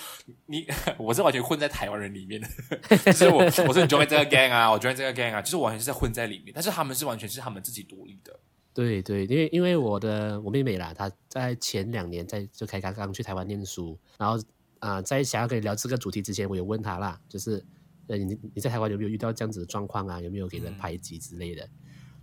[0.47, 0.67] 你，
[0.99, 2.49] 我是完全混在台湾人里面的，
[2.99, 8.39] 就是我我是很 join 这个 gang 啊，我 join 这个 gang 啊，就是完全是在混在里面，但是他们是完全是他们自己独立的。
[8.73, 14.41] 对对，因为因为我的我妹妹啦，她在前两年在就开刚刚去台湾念书，然后。
[14.81, 17.65] 啊、呃，在想要跟你聊这个主题之前，我有问他啦，就是，
[18.07, 20.21] 呃，你你在台湾有没有遇到这样子的状况啊？
[20.21, 21.63] 有没有给人排挤之类的？
[21.65, 21.71] 嗯、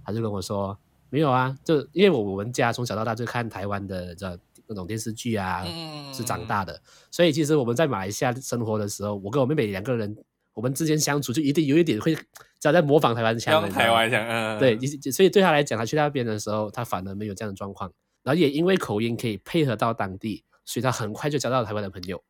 [0.05, 0.77] 他就跟我说
[1.09, 10.15] 没有啊，就因为我我们家从小到大就看台湾的这那种电视剧啊，嗯、是长大的，所以其实我们在马来西亚生活的时候，我跟我妹妹两个人，
[10.53, 12.23] 我们之间相处就一定有一点会，只
[12.63, 14.79] 要在模仿台湾腔，台湾腔，嗯，对，
[15.11, 17.91] 所以对他来讲，他去那边的时候，他反而没有这样的状况，
[18.23, 22.23] 然后也因为口音可以配合到当地，所以他很快就交到了台湾的朋友。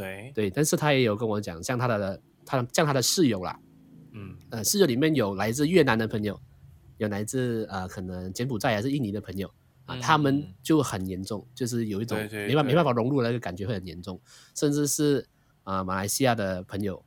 [0.00, 0.32] 对。
[0.34, 3.58] 对，但是他也有跟我讲，像他的他像他的室友啦，
[4.12, 4.36] 嗯。
[4.50, 6.40] 呃室友里面有来自越南的朋友，
[6.96, 9.46] 有来自呃可能柬埔寨还是印尼的朋友
[9.84, 14.18] 啊，嗯、他们就很严重，就是有一种没办没办法融入的那个感觉会很严重，
[14.54, 15.26] 甚至是
[15.64, 17.04] 啊、呃、马来西亚的朋友，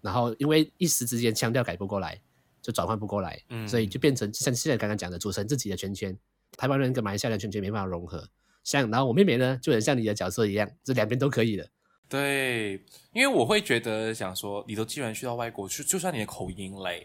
[0.00, 2.20] 然后因为一时之间腔调改不过来，
[2.60, 6.18] 就转换不过来，嗯、所以就变成像现在刚刚讲的，组成自己的圈圈，
[6.56, 8.28] 台湾人跟马来西亚的圈圈没办法融合，
[8.64, 11.68] 像然后我妹妹呢就很像你的角色一样，这两边都可以的。
[12.10, 12.72] 对，
[13.12, 17.00] 因为我会觉得想说，你都既然去到外国去，就算你的口音来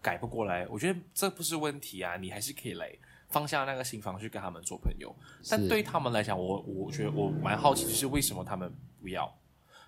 [0.00, 2.88] 改不过来，我觉得这不是问题啊，你还是可以来
[3.30, 5.12] 放下那个心房去跟他们做朋友。
[5.50, 9.26] 但对他们来讲，我我觉得我蛮好奇，就是为什么他们不要？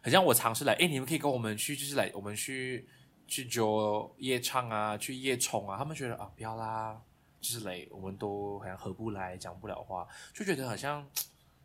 [0.02, 2.88] 好像我尝试来，哎，你们可以跟我们去，就是来我们去
[3.28, 7.00] 去就夜唱啊，去夜冲啊，他们觉得啊不要啦，
[7.40, 11.08] 就是来我们都好像合不来，讲不了话，就觉得好像。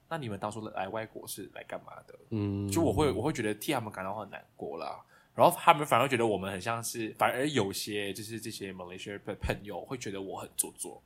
[0.10, 2.20] 那你们当初来外国是来干嘛的？
[2.32, 5.06] 嗯，就我会我会觉得替他们感到很难过啦。
[5.36, 11.02] 然后他们反而觉得我们很像是，反而有些就是这些 Malaysia 的朋友会觉得我很做作，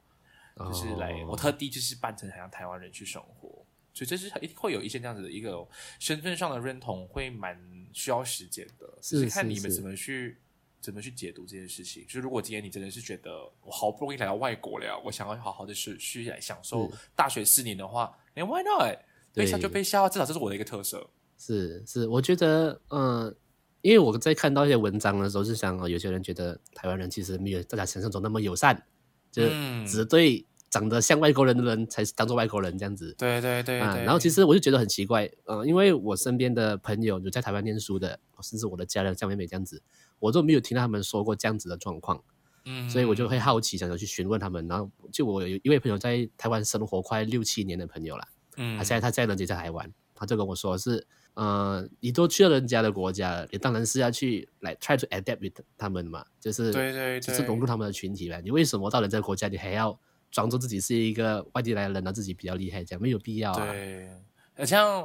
[0.57, 3.63] 就是来、哦、我特地就是扮成好像台湾人去生活，
[3.93, 5.67] 所以这是一定会有一些这样子的一个
[5.99, 7.55] 身份上的认同，会蛮
[7.91, 8.89] 需要时间的。
[9.01, 10.37] 是，是，是看你们怎么去
[10.83, 12.03] 怎么去解读这件事情。
[12.05, 18.15] 就是如果今天你真的是觉得我好不容易来到外国了，我想要好好的去去来享受大学四年的话。
[18.35, 18.97] 连 Why not？
[19.33, 21.09] 被笑就被笑，至少这是我的一个特色。
[21.37, 23.35] 是是，我觉得，嗯、呃，
[23.81, 28.85] 因为我在看到一些文章的时候，是想，有些人觉得台湾人其实没有大家想象中那么友善，
[29.31, 29.43] 就
[29.87, 33.13] 只对长得像外国人的人才当做外国人这样子。
[33.17, 33.97] 对对对，对、啊。
[33.97, 39.81] 然后其实我就觉得很奇怪，嗯、呃，因为我身边的朋友有在台湾念书的，甚至我的家人像妹妹这样子，
[40.23, 42.23] 我都没有听到他们说过这样子的状况。
[42.65, 44.65] 嗯，所以我就会好奇，想要去询问他们。
[44.69, 58.41] 然后就我有一位朋友在台湾生活快六七年的朋友啦，嗯，他现在他现在人就在台湾，他就跟我说是，呃，你都去了人家的国家了，你当然是要去来、try to adapt with 他们嘛，就是对对对，就是融入他们的群体呗。
[58.41, 59.99] 你为什么到人家国家，你还要
[60.31, 63.73] 装作自己是一个外地来的人，然后自己比较厉害，这样没有必要啊。
[63.73, 64.07] 对，
[64.55, 65.01] 好像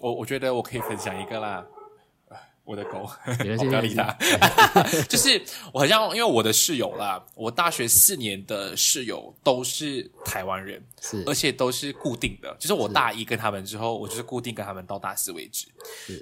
[0.00, 1.64] 我我觉得我可以分享一个啦。
[2.66, 3.08] 我的狗，
[3.58, 4.12] 不要理他。
[5.08, 5.40] 就是
[5.72, 12.54] 我好像，因为我的室友啦，我大学四年的室友都是台湾人，是，而且都是固定的。
[12.58, 15.68] 就是我大一跟他们之后，我就是固定跟他们到大四为止。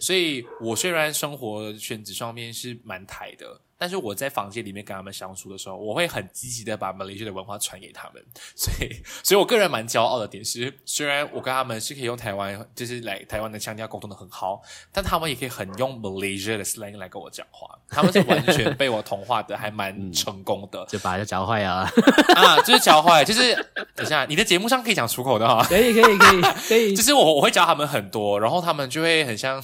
[0.00, 3.61] 所以我虽然生活圈子上面是蛮台的。
[3.77, 14.61] 但是我在房间里面跟他们相处的时候，我会很积极的把马来西亚的文化传给他们，所以， 所以我个人蛮骄傲的点是，虽然我跟他们是可以用台湾，就是来台湾的腔调沟通的很好，
[14.93, 21.91] 但他们也可以很用 Malaysia 的 slang 来跟我讲话，他们是完全被我同化的，还蛮成功的，嗯、就把它教坏啊，
[22.35, 23.55] 啊，就是教坏，就是
[23.95, 29.63] 等一下，你的节目上可以讲出口的哈，可以，可以，可以，可以， 就是我我会教他们很多，然后他们就会很像。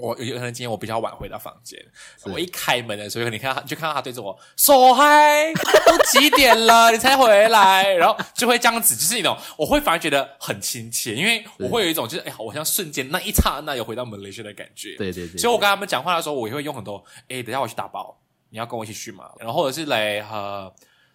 [0.00, 1.78] 我有可能今天我比较晚回到房间，
[2.24, 14.96] 我一开门的时候，你看就看到他对着我说嗨，都几点了 你才回来，然后就会这样子，就是那种我会反而觉得很亲切，因为我会有一种就是哎呀，我像瞬间那一刹那有回到马来西亚的感觉。
[14.96, 18.18] 对对对，所以我跟他们讲话的时候，我也会用很多哎，等下我去打包，
[18.50, 19.30] 你要跟我一起去吗？
[19.38, 20.70] 然后或者是来呃，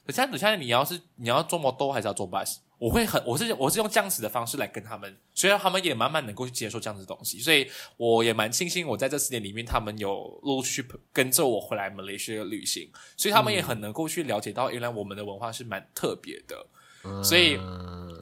[0.06, 2.58] 等下等下你要是你要坐摩托还是要坐巴士？
[2.82, 16.66] 我会很，我是我是用这样子的方式来跟他们，所以他们也慢慢能够去接受这样子的东西，所以我也蛮庆幸我在这四年里面，他们有陆续跟着我回来马来西亚旅行，所以他们也很能够去了解到，原来我们的文化是蛮特别的，
[17.04, 17.56] 嗯、所以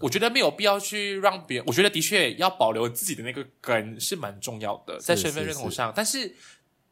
[0.01, 6.19] 我觉得没有必要去让别人，我觉得的确要保留自己的那个根是蛮重要的，在身份认同上，是是。
[6.19, 6.35] 是，但是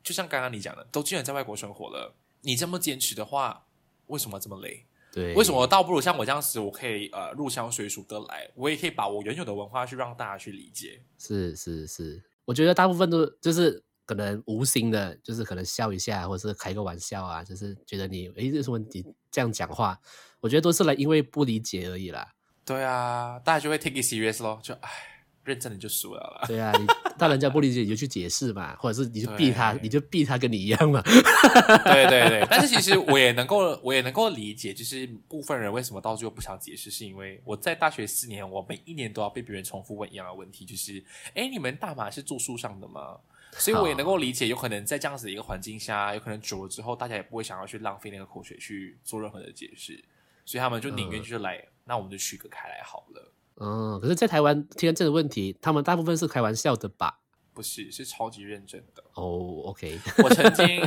[0.01, 3.65] 就像刚刚你讲的，都既然在外国生活了，你这么坚持的话，
[4.05, 4.85] 为什么这么累？
[5.11, 11.01] 对，为什么倒不如像我这样子，我可以呃入乡随俗的来，我也可以把我原有的文化去让大家去理解。
[11.17, 19.99] 是是是，我觉得大部分都就是可能无心的，就是可能笑一下，或者是开个玩笑啊，就是觉得你诶，为什么你这样讲话？
[20.39, 22.33] 我觉得都是来因为不理解而已啦。
[22.63, 25.16] 对啊，大家就会 take it serious 咯，就唉。
[25.47, 26.45] 认真的就输了啦。
[26.45, 26.85] 对啊，你
[27.17, 31.01] 大人家不理解你就去解释嘛，或者是你就避他，你就避他跟你一样嘛。
[31.01, 41.01] 对对对， 但是其实我也能够，我也能够理解，就是部分人为什么到最后不想解释，是因为我在大学四年，我每一年都要被别人重复问一样的问题，就是，
[41.33, 43.17] 哎，你们大马是住树上的吗？
[43.53, 50.03] 所以我也能够理解，有可能在这样子的一个环境下，有可能久了之后，大家也不会想要去浪费那个口水去做任何的解释，
[50.45, 53.31] 所以他们就宁愿就是来，嗯、那我们就区隔开来好了。
[53.59, 57.19] 嗯，可是，在台湾听这个问题，他们大部分是开玩笑的吧？
[57.53, 59.01] 不是，是超级认真的。
[59.15, 59.99] 哦、oh,，OK。
[60.23, 60.79] 我曾经，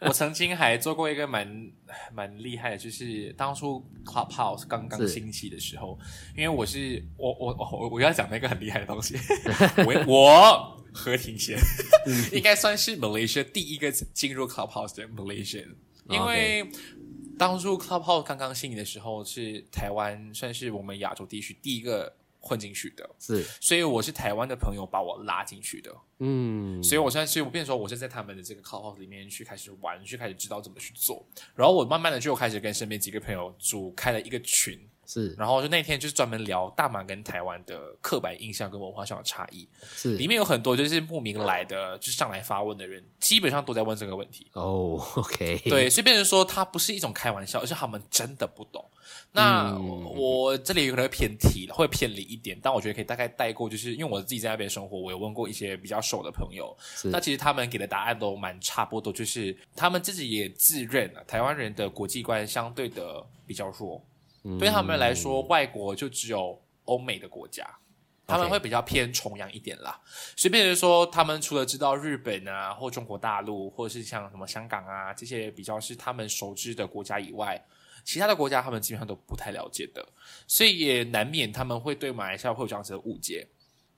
[0.00, 1.70] 我曾经还做过一个蛮
[2.14, 5.98] 蛮厉害的，就是当初 Clubhouse 刚刚兴起的时候，
[6.34, 9.16] 因为我是我我我我要讲那个很厉害的东西，
[9.84, 11.58] 我我何庭贤
[12.32, 15.74] 应该算是 Malaysia 第一个进入 Clubhouse 的 Malaysian，
[16.08, 16.70] 因为。
[17.36, 44.46] 当初 Clubhouse 刚刚兴起的时候，是台湾算是我们亚洲地区第一个混进去的，是，所以我是台湾的朋友把我拉进去的，嗯，所以我现在，所以我变成说我是在他们的这个 Clubhouse 里面去开始玩，去开始知道怎么去做，然后我慢慢的就开始跟身边几个朋友组开了一个群，是，然后就那天就是专门聊大马跟台湾的刻板印象跟文化上的差异，是，里面有很多就是慕名来的，就是上来发问的人，基本上都在问这个问题。
[44.54, 48.84] 哦，OK，对，所以变成说它不是一种开玩笑，而是他们真的不懂。
[49.32, 59.54] 那、嗯、我这里有可能会偏题了，会偏离一点，但我觉得可以大概带过，就是因为我自己在那边生活，我有问过一些比较熟的朋友，那其实他们给的答案都蛮差不多，就是。
[59.76, 64.00] 他们自己也自认啊台湾人的国际观相对的比较弱，
[64.44, 67.68] 嗯、对他们来说，外国就只有欧美的国家，
[68.26, 70.00] 他们会比较偏崇洋一点啦。
[70.36, 77.60] 所以变成说，他们除了知道日本啊，或中国大陆，或者是像什么香港啊这些比较是他们熟知的国家以外。
[78.04, 80.06] 其他的国家他们基本上都不太了解的，
[80.46, 83.48] 所以也难免他们会对马来西亚会有这样子的误解。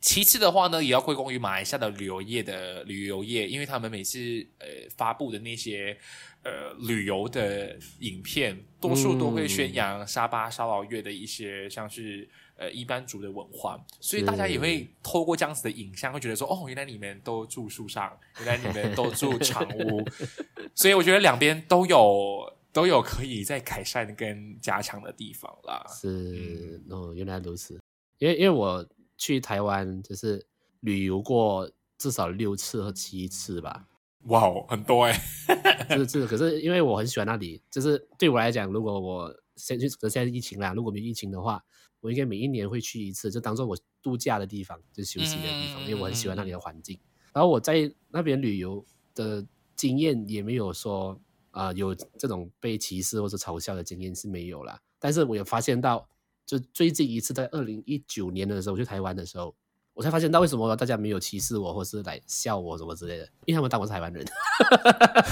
[0.01, 5.99] 其次的话呢，也要归功于马来西亚的旅游业的旅游业，因为他们每次呃发布的那些
[6.47, 20.05] 呃旅游的影片，多数都会宣扬沙巴沙劳越的一些像是呃伊班族的文化，所以大家也会透过这样子的影像，会觉得说哦，原来你们都住树上，原来你们都住长屋，
[20.75, 22.53] 所以我觉得两边都有。
[22.77, 25.83] 都有可以再改善跟加强的地方啦。
[25.89, 27.81] 是哦，原来如此。
[28.19, 30.47] 因为因为我去台湾就是
[30.81, 33.87] 旅游过至少六次和七次吧。
[34.27, 35.13] 哇哦，很多哎。
[35.91, 41.65] 是是，可是因为我很喜欢那里，就是对我来讲，如果我现就现在疫情啦，如果没疫情的话，
[42.01, 46.99] 我应该每一年会去一次，就当做我度假的地方，就休息的地方，因为我很喜欢那里的环境。
[47.33, 48.85] 然后我在那边旅游
[49.15, 51.21] 的经验也没有说。
[51.53, 56.07] 啊、有这种被歧视或者嘲笑的经验是没有啦，但是我有发现到，
[56.45, 59.57] 就最近一次在二零一九年的时候我去台湾的时候，
[59.97, 64.23] 我才发现到为什么大家没有歧视我或是来笑我什么之类的，因为他们当我是台湾人，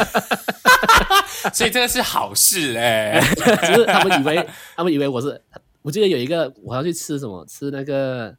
[1.52, 3.20] 所以这个是好事哎、欸，
[3.60, 5.38] 只是他们以为他们以为我是，
[5.82, 8.34] 我记得有一个我要去吃什么吃那个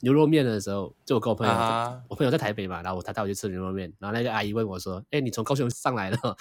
[0.00, 6.18] 牛肉面的时候，就我跟我朋友，啊、我朋友在台北嘛，然后他带我去吃牛肉面，然后那个阿姨问我说，哎，你从高雄上来了？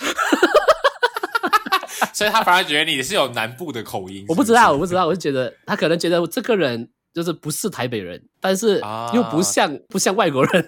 [2.11, 4.31] 所以他反而觉得你是有南部的口音是不是？
[4.33, 8.81] 我不知道，我不知道，我就觉得他可能觉得这个人就是不是台北人，但是
[9.13, 10.65] 又不像、啊、不像外国人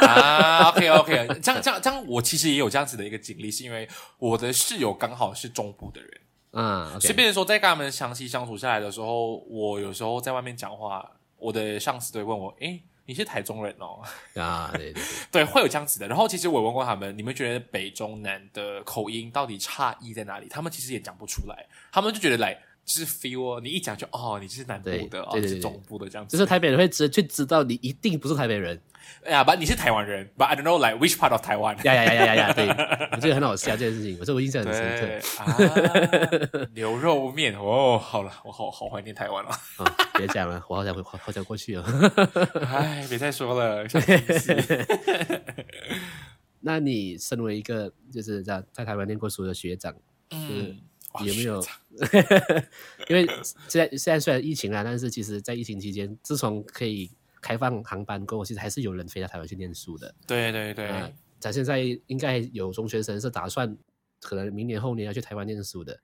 [0.00, 0.70] 啊。
[0.72, 3.86] OK OK，这样这样这样，我其实也有这样子的一个经历，是因为
[4.18, 6.10] 我的室友刚好是中部的人，
[6.52, 14.00] 嗯，所以变成说在跟他们长期相处下来的时候，我有时候在外面讲话，我的上司都会问我，诶你是台中人哦？
[14.40, 15.02] 啊，对对对，
[15.44, 16.08] 对，会有这样子的。
[16.08, 20.48] 然后其实我问过他们，你们觉得北中南的口音到底差异在哪里？
[20.48, 22.58] 他们其实也讲不出来，他们就觉得来。
[22.84, 26.36] 就是 feel，哦你一讲就哦，你是南部的，哦，是中部的这样子。
[26.36, 28.80] 就是台北人会直接知道你一定不是台北人。
[29.24, 31.76] 哎呀，不，你是台湾人，But I don't know like which part of Taiwan。
[31.84, 32.50] 呀呀呀呀呀！
[32.54, 32.66] 对，
[33.12, 35.06] 我觉得很好笑这件事情，我这我印象很深刻。
[35.42, 35.56] 啊、
[36.74, 39.50] 牛肉面哦，好了，我好好怀念台湾了。
[39.78, 41.84] 哦、别讲了，我好想回，好想过去哦。
[42.66, 43.84] 哎，别再说了。
[46.60, 49.94] 那你身为一个就是在在台湾念过书的学长，
[50.30, 50.78] 嗯。
[51.20, 51.62] 有没有？
[53.08, 53.26] 因为
[53.68, 60.14] 现在现在虽然疫情了，但是其实，在疫情期间，自从可以开放航班过后，其实还是有人飞到台湾去念书的。
[60.26, 60.88] 对对对。
[61.38, 63.76] 咱、呃、现在应该有中学生是打算
[64.20, 66.00] 可能明年后年要去台湾念书的，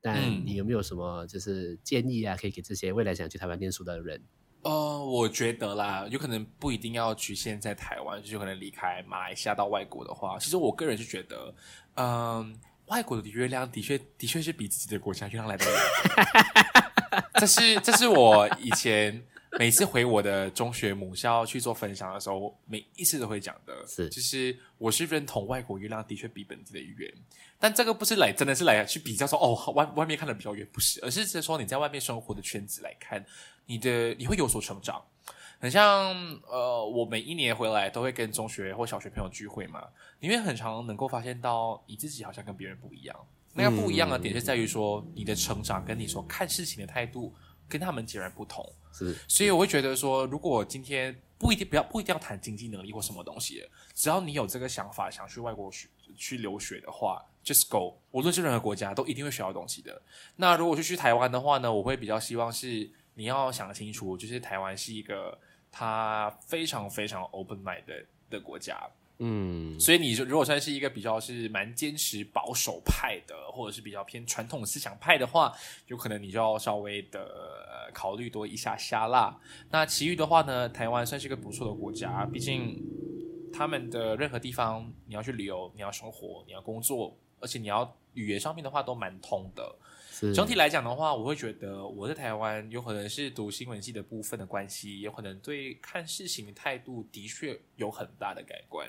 [0.00, 4.22] 但你有没有什么就是建议啊，可以给这些未来想去台湾念书的人？
[4.62, 11.52] 呃，我觉得啦，有可能不一定要局限在台湾，就可能离开马来西亚到外国的话，其实我个人是觉得，
[11.94, 12.52] 嗯、呃。
[12.92, 15.64] 外国的月亮的确的确是比自己的国家月亮来的。
[15.64, 19.24] 亮， 这是这是我以前
[19.58, 24.10] 每次回我的中学母校去做分享的时候，每一次都会讲的，是。
[24.10, 27.10] 就是我是认同外国月亮的确比本地的圆，
[27.58, 33.24] 但这个不是来真的是来去比较说哦外外面看的比较远，不是，而是说你在外面生活的圈子来看，
[33.64, 35.02] 你的你会有所成长。
[35.62, 36.12] 很像，
[36.48, 39.86] 呃，我每一年回来都会跟中学或小学朋友聚会嘛，
[40.18, 43.16] 因为很常能够发现到你自己好像跟别人不一样。
[43.54, 47.32] 那个不一样的点是在于说，你的成长跟你所看事情的态度
[47.68, 48.68] 跟他们截然不同。
[48.92, 58.00] 是，所以我会觉得说，如果今天不一定不要不一定要谈经济能力或什么东西，只要你有这个想法想去外国学去留学的话，just go。
[58.10, 60.02] 无论是任何国家，都一定会学到东西的。
[60.34, 65.38] 那如果是去台湾的话呢，我会比较希望是你要想清楚，就是台湾是一个。
[65.72, 68.78] 它非常非常 open mind 的的国家，
[69.18, 75.50] 嗯，所以你说如果算是一个比较是蛮坚持保守派的，或者是比较偏传统思想派的话，
[75.86, 79.40] 有可能你就要稍微的考虑多一下下啦。
[79.70, 82.78] 那其余的话呢，台湾算是一个不错的国家，毕竟
[83.52, 89.74] 他们的任何地方你要去旅游、你要生活、你要工作，而且你要语言上面的话都蛮通的。
[90.12, 98.86] 是整体来讲的话，我会觉得我在台湾有可能是读新闻系的部分的关系，有可能对看事情的态度的确有很大的改观，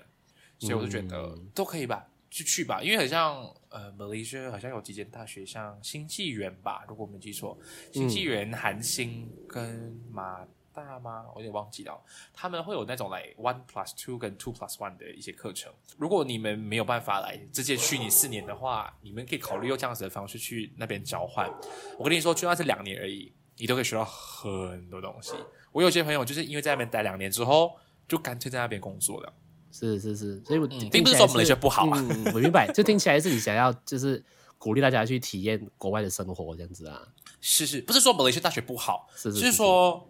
[0.60, 2.84] 所以我就觉得都可以吧，就去吧。
[2.84, 7.58] 因为好像呃，Malaysia 好像有几间大学，像新纪元吧，如果我没记错，
[7.94, 10.46] 新纪元、韩星跟马。
[10.74, 11.26] 大吗？
[11.36, 12.02] 我有点忘记了。
[12.34, 15.72] 他们会有那种来 one plus two 跟 two plus one 的一些课程。
[15.98, 21.50] 如果你们没有办法来直接去你四年的话，你们可以考虑用这样子的方式去那边交换。
[21.98, 25.34] 我跟你说，就算是两年而已，你都可以学到很多东西。
[25.72, 29.34] 我有些朋友就是因为在那边待两年之后，就干脆在那边工作了。
[29.72, 32.32] 是是是，所以我、嗯、并不是说我们那些不好啊、嗯。
[32.34, 34.24] 我明白，就听起来是你想要就是
[34.58, 37.02] 鼓励大家去体验国外的生活这样子啊。
[37.42, 40.10] 是是，不是说马来西亚大学不好，是是，是，是，是说。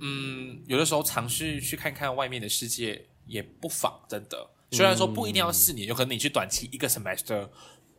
[0.00, 4.50] 嗯，有的时候尝试去看看外面的世界也不妨，真的。
[4.72, 7.48] 虽然说不一定要四年，有可能你去短期一个 semester，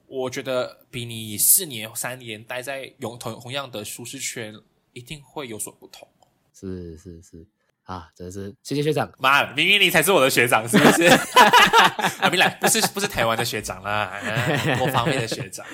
[0.07, 4.55] 我觉得比你四年三年待在同同样的舒适圈，
[4.93, 6.07] 一定会有所不同。
[6.53, 7.45] 是是是，
[7.83, 9.11] 啊，真的是谢谢学长。
[9.19, 11.03] 妈，明明你才是我的学长，是不是？
[12.19, 14.19] 阿， 明来不是不是台湾的学长啦，
[14.79, 15.65] 多方面的学长。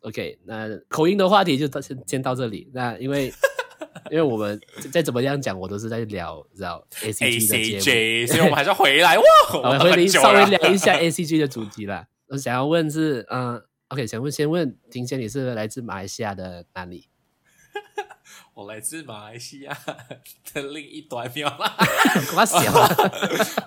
[0.00, 2.68] OK，那口音的话题就到先先到这里。
[2.74, 3.32] 那因为。
[4.10, 4.60] 因为我们
[4.92, 9.24] 再怎么样讲，我都是在聊聊 A C G 的节目，所以我们还是要回来哇，
[9.62, 12.06] 我们回来稍微 聊一下 A C G 的主题啦。
[12.28, 17.08] 我想要问是，嗯、呃、，OK，想问先问庭谦，你是来自马来西亚的哪里？
[18.54, 19.76] 我来自马来西亚
[20.52, 21.76] 的另一端，没有啦，
[22.36, 22.58] 我小，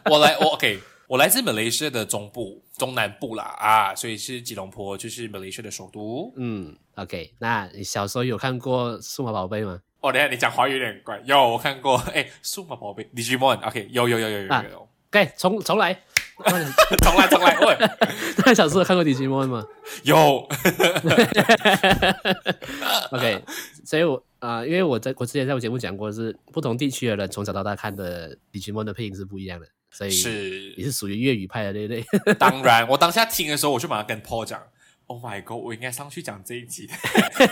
[0.06, 6.32] 我来，我 OK，我来自马来西亚的中部、中南部啦啊，所以是吉隆坡，就是马来西亚的首都。
[6.38, 9.82] 嗯，OK，那你小时候有看过数码宝贝吗？
[10.04, 11.18] 哦，等下你讲华语有点怪。
[11.24, 14.90] 有我看过， 哎，数码宝贝，Digimon，OK，有有有有有有有。
[15.10, 15.98] OK，重 重来，
[17.02, 17.58] 重来重来。
[17.60, 17.78] 喂，
[18.46, 19.66] 那小时候看过 Digimon 吗？
[20.04, 20.46] 有。
[23.12, 23.42] OK，
[23.86, 31.94] 所以我啊、呃，因为我在我之前在我节目讲过，是不同地区的人从小到大看的 Digimon 的配音是不一样的，所以是你是属于粤语派的，对不
[32.26, 32.34] 对？
[32.34, 34.62] 当然，我当下听的时候，我就马上跟 Paul 讲。
[35.08, 35.58] Oh my god！
[35.58, 36.90] 我应该上去讲这一集，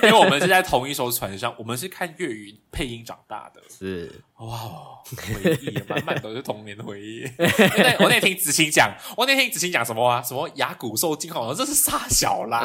[0.03, 3.61] 因为我们是在同一艘船上，我们是看粤语配音长大的。
[3.69, 7.23] 是哇，回忆满满都是童年的回忆。
[7.99, 10.21] 我那天听子晴讲，我那天听子晴讲什么啊？
[10.23, 11.53] 什么牙骨兽进化？
[11.53, 12.63] 这是啥小啦？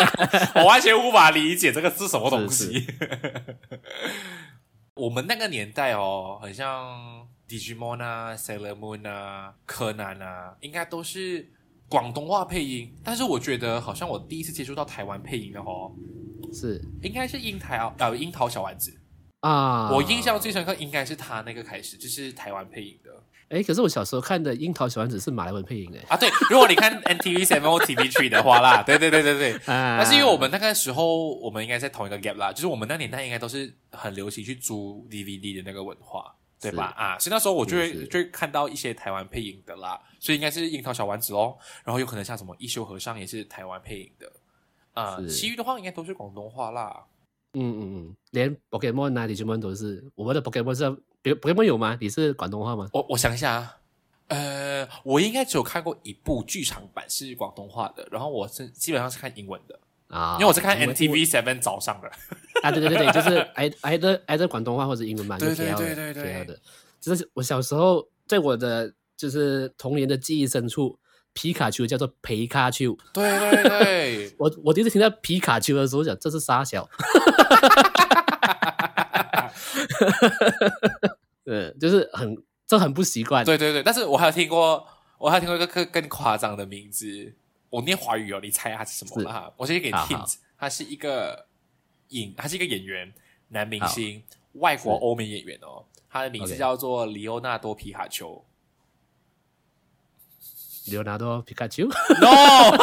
[0.56, 2.80] 我完全无法理解这个是什么东西。
[2.80, 3.58] 是是
[4.94, 11.52] 我们那个年代哦，很像 Digimon 啊、Sailor Moon 啊、柯南啊，应该都是。
[11.92, 15.92] 广东话配音，但是我觉得好像我第一次接触到台湾配音的哦，
[16.52, 16.80] 是。
[17.02, 18.98] 应该是樱桃呃樱桃小丸子。
[19.40, 23.10] 啊，我印象最深刻应该是他那个开始就是台湾配音的。
[23.50, 36.34] 哎，可是我小时候看的樱桃小丸子是马来文配音哎啊，对，如果你看 NTV Seven or TV3 的话啦， 对对对对对，啊、但是因为我们那个时候我们应该在同一个 gap 啦，就是我们那年代应该都是很流行去租 DVD 的那个文化。
[36.62, 36.94] 对吧？
[36.96, 44.32] 啊，所以那时候我就会就会看到一些台湾配音的啦，所以应该是樱桃小丸子哦，然后有可能像什么一休和尚也是台湾配音的，
[44.92, 47.04] 啊、呃，其余的话应该都是广东话啦。
[47.54, 50.84] 嗯嗯嗯，连 Pokemon 啊、Digimon 都是，我们的 Pokemon 是
[51.34, 51.98] Pokemon 有吗？
[52.00, 52.88] 你是广东话吗？
[52.92, 53.78] 我我想一下啊，
[54.28, 59.76] 呃，我应该只有看过一部剧场版是广东话的，然后我是基本上是看英文的。
[60.06, 62.08] 啊，因为我是看 NTV Seven 早上的
[62.62, 66.60] 啊，对对对对，就是挨挨着挨着广东话或者英文版，对对对对对的。
[67.00, 70.98] 就是我小时候在我的就是童年的记忆深处，
[71.32, 76.84] 皮卡丘叫做皮卡丘，对对对， 我我第一次听到皮卡丘的时候，讲这是沙小，
[81.44, 83.80] 对，就是很这很不习惯，对对对。
[83.80, 84.84] 但是我还有听过，
[85.18, 87.32] 我还有听过一个更更夸张的名字。
[87.70, 89.54] 我念华语哦，你猜它是什么了哈？
[89.56, 91.46] 我先给你 hint，他是一个
[92.08, 93.14] 演，他是一个演员，
[93.50, 95.84] 男明星，外国欧美演员哦。
[96.10, 98.44] 他的名字叫做里奥纳多皮卡丘。
[100.86, 101.86] 里欧纳多皮卡丘
[102.20, 102.76] ？No，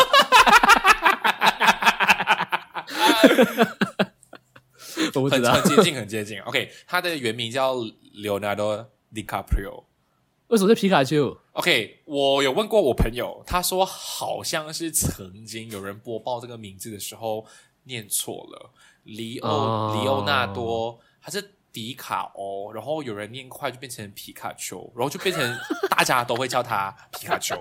[5.16, 6.40] 我不知道，很接近，很接近。
[6.42, 7.76] OK，他的原名叫
[8.14, 9.84] 里欧纳多迪卡普里奥。
[10.48, 17.46] 为什么是皮卡丘？OK，我有问过我朋友，他说好像是曾经有人播报这个名字的时候
[17.84, 18.72] 念错了，
[19.04, 25.58] 里欧、哦、里欧纳多，他是迪卡欧，然后有人念快就变成皮卡丘，然后就变成
[25.90, 27.56] 大家都会叫他皮卡丘。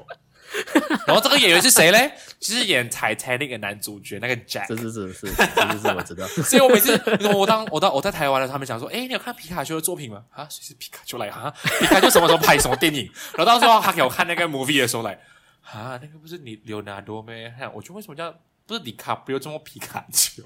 [1.06, 2.12] 然后这个演员是谁嘞？
[2.40, 4.66] 就是演《Titanic》那个男主角那个 Jack。
[4.68, 6.26] 是是是是是是是，我知道。
[6.42, 6.92] 所以我每次
[7.34, 10.24] 我当我到我在台湾的他们想说，哎，你有看皮卡丘的作品吗？
[10.30, 11.52] 啊，谁是皮卡丘来啊？
[11.80, 13.10] 皮卡丘什么时候拍什么电影？
[13.36, 15.18] 然后到时候他给我看那个 movie 的时候来，
[15.62, 17.32] 啊，那个不是你 Leonardo 吗？
[17.74, 18.32] 我觉得为什么叫
[18.66, 20.42] 不是迪卡不有这么皮卡丘，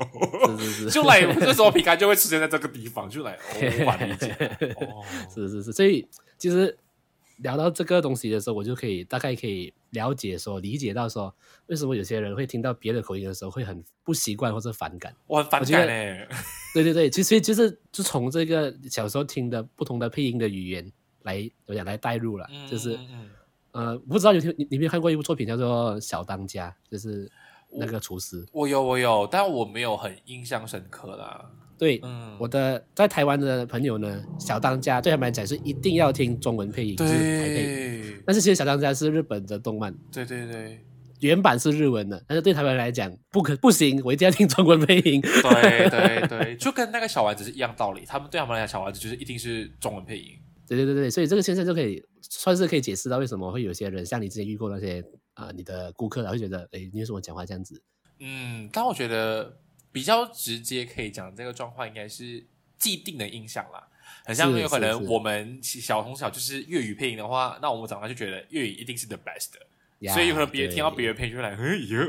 [0.59, 3.09] 是是是，就来为什么皮卡丘会出现在这个地方？
[3.11, 3.39] 就来
[3.81, 4.35] 无法理解。
[4.77, 6.77] 哦，是是是，所以其实
[7.43, 11.35] 聊到这个东西的时候，我就可以大概可以了解说，理解到说，
[11.67, 15.15] 为什么有些人会听到别的口音的时候会很不习惯或者反感。
[15.27, 16.29] 我很反感哎。
[16.73, 20.91] 对对对，其实就是就从这个小时候听的不同的配音的语言
[21.23, 22.97] 来来带入了，嗯、就是。
[23.11, 23.29] 嗯
[23.73, 27.27] 呃，不知道有听你有没有看过一部作品叫做《小当家》，就是
[27.71, 28.45] 那个厨师。
[28.53, 31.51] 我，我有我有，但我没有很印象深刻啦。
[31.83, 38.23] 对，嗯，我的在台湾的朋友呢，《小当家》对他们来讲是一定要听中文配音，对就是台配。
[38.25, 40.79] 但是其实《小当家》是日本的动漫，对对对，
[41.19, 45.21] 原版是日文的，但是对他们来讲不可不行，我一定要听中文配音。
[45.21, 50.39] 对对对， 就跟那个小丸子是一样道理，他们对他们来讲，小丸子就是一定是中文配音。
[50.69, 55.03] 对对对对，所以这个现象就可以算是可以解释到为什么会有些人像你之前遇过那些
[55.35, 57.83] 啊、呃，你的顾客然后觉得，哎，你为什么讲话这样子？
[58.21, 59.59] 嗯，但我觉得
[59.93, 62.45] 比较直接可以讲这个状况，应该是
[62.79, 63.85] 既定的印象啦。
[64.25, 69.59] 很像有可能我们小从小就是粤语配音的话，那我们长大就觉得粤语一定是 the best 的。
[70.01, 71.59] Yeah, 所以有可能别人听到别人配音就会来，哎呀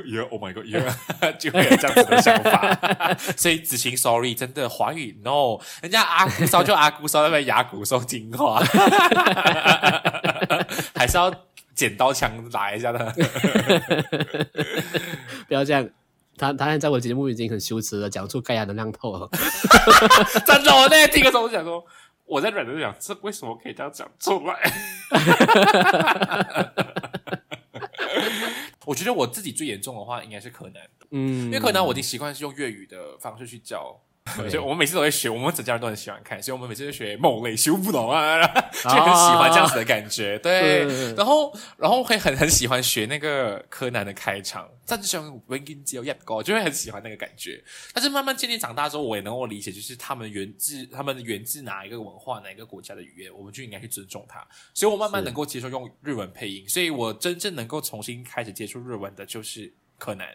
[0.06, 0.66] 呀，Oh my God，
[1.38, 3.14] 就会有这样子的想法。
[3.38, 8.60] 所以子晴，Sorry，真的华语 No，人家阿姑烧就阿姑烧，那边哑骨说精华，
[10.96, 11.32] 还是要
[11.76, 13.14] 剪刀枪打一下的。
[15.48, 15.88] 不要这样，
[16.38, 19.30] 他他在我节目已经很羞耻了，讲出盖亚的亮透了。
[20.46, 21.86] 真的，我那天听的时候我就想说，
[22.26, 24.60] 我在软的讲，这为什么可以这样讲出来？
[28.86, 30.82] 我觉得我自己最严重的话，应该是柯南，
[31.12, 47.62] 嗯，因为柯南我已经习惯是用粤语的方式去叫，所以我们每次都会学，我们整家人都很喜欢看，所以我们每次都学某类修不懂啊，就很喜欢这样子的感觉，对，然后然后会很很喜欢学那个柯南的开场，战争文英只有一个，就会很喜欢那个感觉。
[47.94, 54.46] 但是慢慢渐渐长大之后，我也能够理解，就是他们源自他们源自哪一个文化、哪一个国家的语言，我们就应该去尊重它。
[54.74, 60.34] 所以我慢慢能够接受用日文配音，所以我真正能够重新开始接触日文的就是柯南。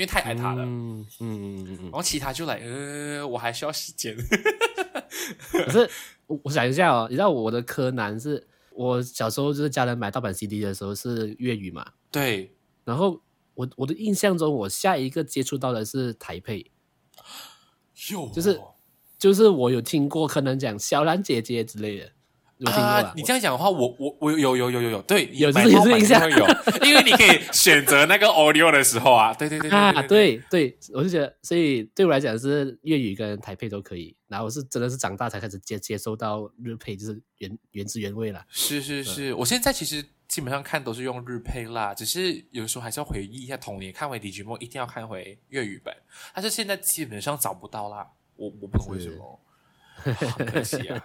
[0.00, 4.16] 因为太爱他了，嗯嗯嗯嗯，然后其他就来，呃，我还需要时间。
[5.52, 5.90] 可是
[6.26, 11.84] 我我想一下哦，你知道我的柯南是我小时候就是家人买盗版 CD 的时候是粤语嘛？
[12.10, 12.56] 对。
[12.82, 13.20] 然后
[13.52, 16.70] 我我的印象中，我下一个接触到的是台配，
[18.10, 18.58] 有，就是
[19.18, 22.12] 就是我有听过柯南讲小兰姐姐之类的。
[22.66, 26.46] 啊，你这样讲的话，我我我有有有有有对，有这个印象有，
[26.84, 38.44] 因为你可以选择那个 audio 的时候啊，对对对啊，对对，我就觉得，所以对我来讲是粤语跟台配都可以，然后我是真的是长大才开始接接受到日配，就是原原汁原味了。
[38.50, 45.94] 是是是，我现在其实基本上看都是用日配啦，只是有时候还是要回忆一下童年，看回 Digimon 一定要看回粤语版，
[46.34, 48.06] 但是现在基本上找不到啦，
[48.36, 49.40] 我我不懂为什么。
[50.28, 51.02] 好可惜啊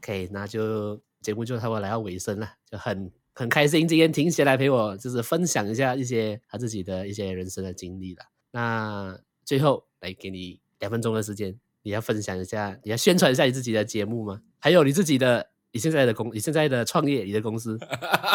[0.00, 8.24] 可以那就节目就差不多来到尾声了，就很很开心今天停下来陪我，就是分享一下一些他自己的一些人生的经历了。
[8.50, 14.42] 那最后来给你两分钟的时间，你要分享一下，你要宣传一下你自己的节目吗？
[14.58, 15.53] 还有你自己的。
[15.74, 17.76] 你现在的公，你现在的创业，你的公司，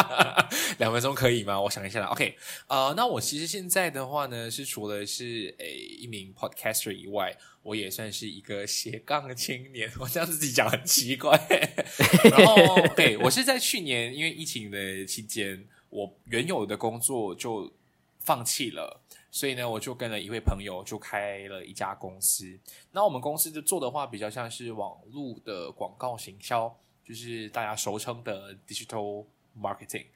[0.78, 1.58] 两分钟可以吗？
[1.58, 2.06] 我想一下啦。
[2.08, 2.36] OK，
[2.66, 9.90] 呃，那我其实现在的话呢，是除了是诶一名 podcaster 以外，我也算是一个斜杠青年。
[9.98, 11.34] 我这样自己讲很奇怪。
[12.30, 12.54] 然后
[12.92, 17.72] ，OK，我是在去年因为疫情的期间，我原有的工作就
[18.18, 22.60] 放弃了，所以呢，我就跟了一位朋友就开了一家公司。
[22.92, 26.76] 那我们公司就做的话，比较像是网络的广告行销。
[27.10, 29.26] 就是大家熟称的 digital
[29.60, 30.06] marketing，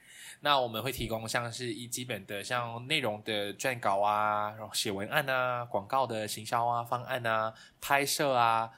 [0.41, 8.71] 那我们会提供像是一基本的像内容的撰稿啊，然后写文案啊，广告的行销啊，方案啊，拍摄啊，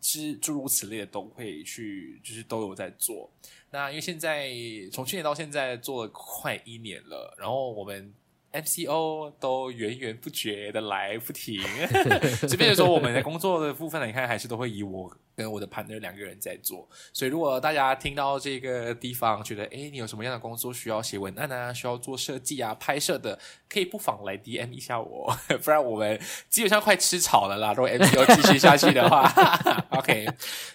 [0.00, 3.28] 之诸如此类的都会去，就是都有在做。
[3.72, 4.48] 那因为现在
[4.92, 8.14] 从去年到现在做了快一年了，然后我们。
[8.50, 11.60] MCO 都源源不绝的来不停，
[12.48, 16.88] 这边的时候我们的工作的部分呢，你看还是都会以我跟我的 partner 两个人在做。
[17.12, 23.38] 所以如果大家听到这个地方觉得，哎，你有什么样的工作需要写文案啊，需要做设计啊、拍摄的，
[23.70, 25.32] 可以不妨来 DM 一下我，
[25.62, 27.72] 不然我们基本上快吃草了啦。
[27.72, 29.30] 如果 MCO 继续下去的话，
[29.96, 30.26] OK。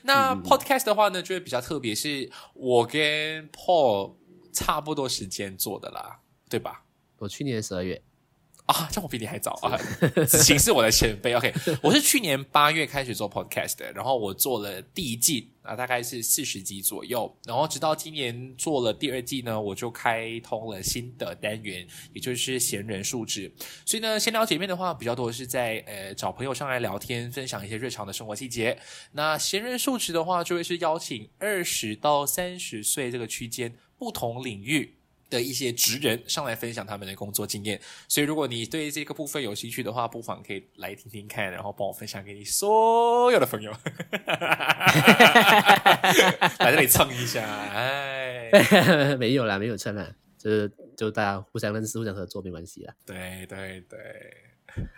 [0.03, 4.15] 那 Podcast 的话呢，就会比较特别，是我跟 Paul
[4.53, 6.85] 差不多时间做的啦，对吧？
[7.17, 8.01] 我去年十二月
[8.65, 9.77] 啊，这我比你还早啊！
[10.25, 11.33] 子晴是我的前辈。
[11.33, 23.53] OK，我是去年八月开始做 Podcast 的，然后我做了第一季啊，大概是四十集左右，然后直到今年做了第二季呢，我就开通了新的单元，也就是闲人述职。
[23.85, 28.79] 所以呢，闲聊姐妹的话比较多是在呃找朋友上来聊天，分享一些日常的生活细节。
[29.11, 34.95] 那闲人述职的话，就会是邀请二十到三十岁这个区间不同领域。
[35.33, 43.71] 的一些职人上来分享他们的工作经验，所以如果你对这个部分有兴趣的话，不妨可以来听听看，然后帮我分享给你所有的朋友，
[46.59, 48.51] 来这里蹭一下，哎，
[49.17, 52.93] 没有啦，没有蹭啦，就是就大家互相认识、互相合作没关系啦。
[53.05, 53.99] 对对对，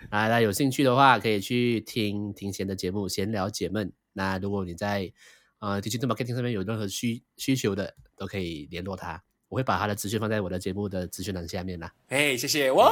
[0.09, 3.87] 啊，大家有兴趣的话，可以去听庭贤的节目《闲聊解闷》。
[4.13, 5.11] 那如果你在
[5.59, 9.23] 呃 Digital Marketing 上面有任何需需求的，都可以联络他。
[9.55, 11.89] 我会把他的资讯放在我的节目的资讯栏下面啦。
[12.09, 12.91] 哎，谢谢哇！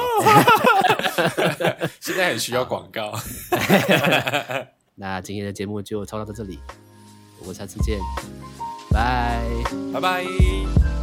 [2.00, 3.12] 现在很需要广告。
[4.96, 6.58] 那今天的节目就操到到这里，
[7.38, 7.98] 我们下次见，
[8.90, 9.42] 拜
[9.92, 10.93] 拜拜。